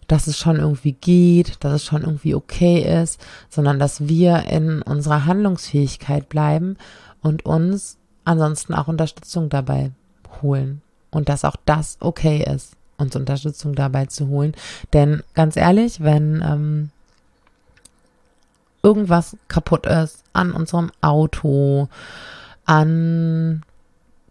dass 0.08 0.26
es 0.26 0.36
schon 0.36 0.56
irgendwie 0.56 0.92
geht, 0.92 1.62
dass 1.64 1.72
es 1.72 1.84
schon 1.84 2.02
irgendwie 2.02 2.34
okay 2.34 3.02
ist, 3.02 3.20
sondern 3.48 3.78
dass 3.78 4.08
wir 4.08 4.44
in 4.46 4.82
unserer 4.82 5.24
Handlungsfähigkeit 5.24 6.28
bleiben 6.28 6.76
und 7.22 7.44
uns 7.46 7.96
ansonsten 8.24 8.74
auch 8.74 8.88
Unterstützung 8.88 9.48
dabei 9.48 9.92
holen. 10.42 10.82
Und 11.10 11.28
dass 11.28 11.44
auch 11.44 11.56
das 11.64 11.96
okay 12.00 12.44
ist, 12.44 12.72
uns 12.98 13.16
Unterstützung 13.16 13.74
dabei 13.74 14.06
zu 14.06 14.28
holen. 14.28 14.54
Denn 14.92 15.22
ganz 15.34 15.56
ehrlich, 15.56 16.00
wenn 16.02 16.42
ähm, 16.44 16.90
irgendwas 18.82 19.36
kaputt 19.48 19.86
ist 19.86 20.22
an 20.32 20.52
unserem 20.52 20.90
Auto, 21.00 21.88
an, 22.64 23.62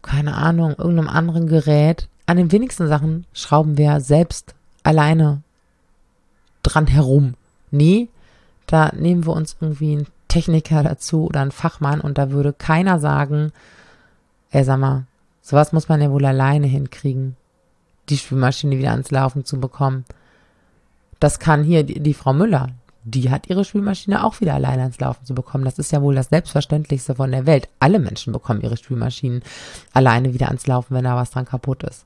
keine 0.01 0.35
Ahnung, 0.35 0.75
irgendeinem 0.77 1.09
anderen 1.09 1.47
Gerät, 1.47 2.07
an 2.25 2.37
den 2.37 2.51
wenigsten 2.51 2.87
Sachen 2.87 3.25
schrauben 3.33 3.77
wir 3.77 3.99
selbst 4.01 4.53
alleine 4.83 5.41
dran 6.63 6.87
herum. 6.87 7.33
Nee, 7.71 8.09
da 8.67 8.91
nehmen 8.95 9.25
wir 9.25 9.33
uns 9.33 9.57
irgendwie 9.59 9.93
einen 9.93 10.07
Techniker 10.27 10.83
dazu 10.83 11.25
oder 11.25 11.41
einen 11.41 11.51
Fachmann 11.51 12.01
und 12.01 12.17
da 12.17 12.31
würde 12.31 12.53
keiner 12.53 12.99
sagen, 12.99 13.51
ey, 14.51 14.63
sag 14.63 14.79
mal, 14.79 15.05
sowas 15.41 15.73
muss 15.73 15.89
man 15.89 16.01
ja 16.01 16.11
wohl 16.11 16.25
alleine 16.25 16.67
hinkriegen, 16.67 17.35
die 18.09 18.17
Spülmaschine 18.17 18.77
wieder 18.77 18.91
ans 18.91 19.11
Laufen 19.11 19.43
zu 19.43 19.59
bekommen. 19.59 20.05
Das 21.19 21.39
kann 21.39 21.63
hier 21.63 21.83
die, 21.83 21.99
die 21.99 22.13
Frau 22.13 22.33
Müller, 22.33 22.69
die 23.09 23.29
hat 23.29 23.49
ihre 23.49 23.65
Spülmaschine 23.65 24.23
auch 24.23 24.41
wieder 24.41 24.53
alleine 24.53 24.83
ans 24.83 24.99
Laufen 24.99 25.25
zu 25.25 25.33
bekommen. 25.33 25.65
Das 25.65 25.79
ist 25.79 25.91
ja 25.91 26.01
wohl 26.01 26.15
das 26.15 26.29
Selbstverständlichste 26.29 27.15
von 27.15 27.31
der 27.31 27.45
Welt. 27.45 27.67
Alle 27.79 27.99
Menschen 27.99 28.33
bekommen 28.33 28.61
ihre 28.61 28.77
Spülmaschinen 28.77 29.43
alleine 29.93 30.33
wieder 30.33 30.47
ans 30.47 30.67
Laufen, 30.67 30.95
wenn 30.95 31.03
da 31.03 31.15
was 31.15 31.31
dran 31.31 31.45
kaputt 31.45 31.83
ist. 31.83 32.05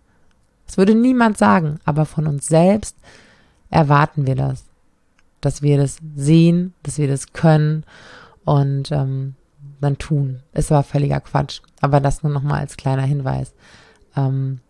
Das 0.66 0.78
würde 0.78 0.96
niemand 0.96 1.38
sagen, 1.38 1.80
aber 1.86 2.06
von 2.06 2.28
uns 2.28 2.48
selbst 2.48 2.96
erwarten 3.70 4.26
wir 4.26 4.36
das. 4.36 4.66
Dass 5.42 5.62
wir 5.62 5.78
das 5.78 5.98
sehen, 6.16 6.74
dass 6.84 6.98
wir 6.98 7.08
das 7.08 7.34
können 7.34 7.84
und 8.46 8.92
ähm, 8.92 9.36
dann 9.82 9.98
tun. 9.98 10.42
Ist 10.54 10.72
aber 10.72 10.84
völliger 10.84 11.20
Quatsch. 11.20 11.62
Aber 11.82 12.00
das 12.00 12.24
nur 12.24 12.32
nochmal 12.32 12.62
als 12.62 12.78
kleiner 12.78 13.04
Hinweis. 13.04 13.54
Ähm, 14.16 14.62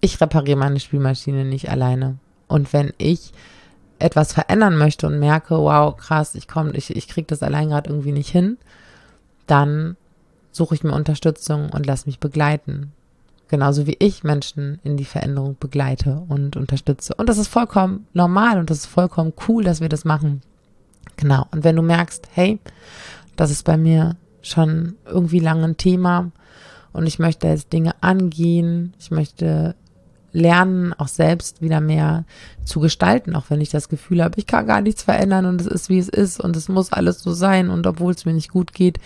ich 0.00 0.20
repariere 0.20 0.58
meine 0.58 0.78
Spülmaschine 0.78 1.44
nicht 1.44 1.70
alleine. 1.70 2.18
Und 2.48 2.72
wenn 2.72 2.92
ich 2.98 3.32
etwas 3.98 4.32
verändern 4.32 4.76
möchte 4.76 5.06
und 5.06 5.18
merke, 5.18 5.56
wow, 5.56 5.96
krass, 5.96 6.34
ich 6.34 6.48
komme, 6.48 6.72
ich, 6.72 6.94
ich 6.94 7.08
kriege 7.08 7.26
das 7.26 7.42
allein 7.42 7.70
gerade 7.70 7.90
irgendwie 7.90 8.12
nicht 8.12 8.30
hin, 8.30 8.58
dann 9.46 9.96
suche 10.52 10.74
ich 10.74 10.84
mir 10.84 10.92
Unterstützung 10.92 11.70
und 11.70 11.86
lass 11.86 12.06
mich 12.06 12.18
begleiten. 12.18 12.92
Genauso 13.48 13.86
wie 13.86 13.96
ich 14.00 14.24
Menschen 14.24 14.80
in 14.82 14.96
die 14.96 15.04
Veränderung 15.04 15.56
begleite 15.58 16.24
und 16.28 16.56
unterstütze. 16.56 17.14
Und 17.14 17.28
das 17.28 17.38
ist 17.38 17.48
vollkommen 17.48 18.06
normal 18.12 18.58
und 18.58 18.70
das 18.70 18.78
ist 18.78 18.86
vollkommen 18.86 19.32
cool, 19.46 19.62
dass 19.62 19.80
wir 19.80 19.88
das 19.88 20.04
machen. 20.04 20.42
Genau. 21.16 21.46
Und 21.52 21.62
wenn 21.62 21.76
du 21.76 21.82
merkst, 21.82 22.28
hey, 22.32 22.58
das 23.36 23.50
ist 23.50 23.64
bei 23.64 23.76
mir 23.76 24.16
schon 24.42 24.96
irgendwie 25.06 25.38
lange 25.38 25.64
ein 25.64 25.76
Thema 25.76 26.32
und 26.92 27.06
ich 27.06 27.18
möchte 27.18 27.46
jetzt 27.46 27.72
Dinge 27.72 27.94
angehen, 28.02 28.94
ich 28.98 29.10
möchte 29.10 29.76
lernen, 30.36 30.92
auch 30.92 31.08
selbst 31.08 31.62
wieder 31.62 31.80
mehr 31.80 32.24
zu 32.64 32.78
gestalten, 32.80 33.34
auch 33.34 33.46
wenn 33.48 33.60
ich 33.60 33.70
das 33.70 33.88
Gefühl 33.88 34.22
habe, 34.22 34.38
ich 34.38 34.46
kann 34.46 34.66
gar 34.66 34.82
nichts 34.82 35.02
verändern 35.02 35.46
und 35.46 35.60
es 35.60 35.66
ist, 35.66 35.88
wie 35.88 35.98
es 35.98 36.08
ist 36.08 36.40
und 36.40 36.56
es 36.56 36.68
muss 36.68 36.92
alles 36.92 37.20
so 37.20 37.32
sein 37.32 37.70
und 37.70 37.86
obwohl 37.86 38.12
es 38.12 38.26
mir 38.26 38.34
nicht 38.34 38.50
gut 38.50 38.74
geht, 38.74 38.98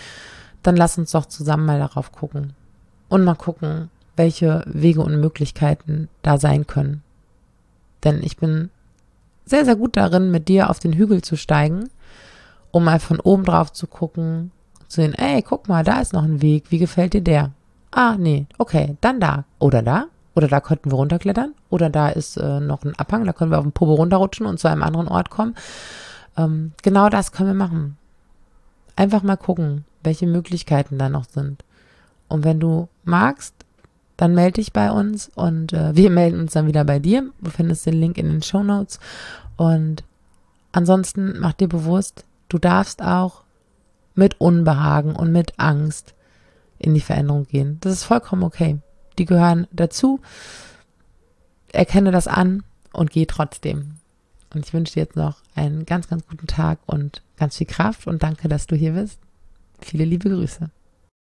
dann 0.62 0.76
lass 0.76 0.98
uns 0.98 1.12
doch 1.12 1.26
zusammen 1.26 1.66
mal 1.66 1.78
darauf 1.78 2.10
gucken 2.12 2.54
und 3.08 3.24
mal 3.24 3.36
gucken, 3.36 3.90
welche 4.16 4.64
Wege 4.66 5.02
und 5.02 5.20
Möglichkeiten 5.20 6.08
da 6.22 6.36
sein 6.36 6.66
können. 6.66 7.02
Denn 8.02 8.22
ich 8.22 8.36
bin 8.36 8.70
sehr, 9.44 9.64
sehr 9.64 9.76
gut 9.76 9.96
darin, 9.96 10.30
mit 10.30 10.48
dir 10.48 10.68
auf 10.68 10.80
den 10.80 10.92
Hügel 10.92 11.22
zu 11.22 11.36
steigen, 11.36 11.90
um 12.72 12.84
mal 12.84 13.00
von 13.00 13.20
oben 13.20 13.44
drauf 13.44 13.72
zu 13.72 13.86
gucken, 13.86 14.50
zu 14.88 15.00
sehen, 15.00 15.14
ey, 15.14 15.42
guck 15.42 15.68
mal, 15.68 15.84
da 15.84 16.00
ist 16.00 16.12
noch 16.12 16.24
ein 16.24 16.42
Weg, 16.42 16.64
wie 16.70 16.78
gefällt 16.78 17.14
dir 17.14 17.22
der? 17.22 17.52
Ah, 17.92 18.16
nee, 18.18 18.46
okay, 18.58 18.96
dann 19.00 19.20
da. 19.20 19.44
Oder 19.58 19.82
da? 19.82 20.06
Oder 20.34 20.48
da 20.48 20.60
könnten 20.60 20.90
wir 20.90 20.96
runterklettern. 20.96 21.54
Oder 21.70 21.90
da 21.90 22.08
ist 22.08 22.36
äh, 22.36 22.60
noch 22.60 22.84
ein 22.84 22.98
Abhang, 22.98 23.24
da 23.24 23.32
können 23.32 23.50
wir 23.50 23.58
auf 23.58 23.64
den 23.64 23.72
Popo 23.72 23.94
runterrutschen 23.94 24.46
und 24.46 24.58
zu 24.58 24.68
einem 24.68 24.82
anderen 24.82 25.08
Ort 25.08 25.30
kommen. 25.30 25.54
Ähm, 26.36 26.72
genau 26.82 27.08
das 27.08 27.32
können 27.32 27.50
wir 27.50 27.54
machen. 27.54 27.96
Einfach 28.96 29.22
mal 29.22 29.36
gucken, 29.36 29.84
welche 30.02 30.26
Möglichkeiten 30.26 30.98
da 30.98 31.08
noch 31.08 31.24
sind. 31.24 31.64
Und 32.28 32.44
wenn 32.44 32.60
du 32.60 32.88
magst, 33.04 33.54
dann 34.16 34.34
melde 34.34 34.54
dich 34.54 34.72
bei 34.72 34.92
uns 34.92 35.30
und 35.34 35.72
äh, 35.72 35.96
wir 35.96 36.10
melden 36.10 36.40
uns 36.40 36.52
dann 36.52 36.66
wieder 36.66 36.84
bei 36.84 36.98
dir. 36.98 37.30
Du 37.40 37.50
findest 37.50 37.86
den 37.86 37.94
Link 37.94 38.16
in 38.18 38.28
den 38.28 38.42
Show 38.42 38.62
Notes. 38.62 39.00
Und 39.56 40.04
ansonsten 40.72 41.38
mach 41.40 41.54
dir 41.54 41.68
bewusst, 41.68 42.24
du 42.48 42.58
darfst 42.58 43.02
auch 43.02 43.42
mit 44.14 44.40
Unbehagen 44.40 45.16
und 45.16 45.32
mit 45.32 45.58
Angst 45.58 46.14
in 46.78 46.94
die 46.94 47.00
Veränderung 47.00 47.46
gehen. 47.46 47.78
Das 47.80 47.92
ist 47.92 48.04
vollkommen 48.04 48.42
okay 48.42 48.78
die 49.20 49.26
gehören 49.26 49.66
dazu. 49.70 50.20
Erkenne 51.72 52.10
das 52.10 52.26
an 52.26 52.64
und 52.92 53.10
geh 53.10 53.26
trotzdem. 53.26 53.96
Und 54.52 54.66
ich 54.66 54.72
wünsche 54.72 54.94
dir 54.94 55.00
jetzt 55.00 55.14
noch 55.14 55.36
einen 55.54 55.84
ganz, 55.84 56.08
ganz 56.08 56.26
guten 56.26 56.46
Tag 56.46 56.78
und 56.86 57.22
ganz 57.36 57.58
viel 57.58 57.66
Kraft 57.66 58.06
und 58.06 58.22
danke, 58.22 58.48
dass 58.48 58.66
du 58.66 58.74
hier 58.74 58.92
bist. 58.92 59.20
Viele 59.80 60.04
liebe 60.04 60.30
Grüße. 60.30 60.70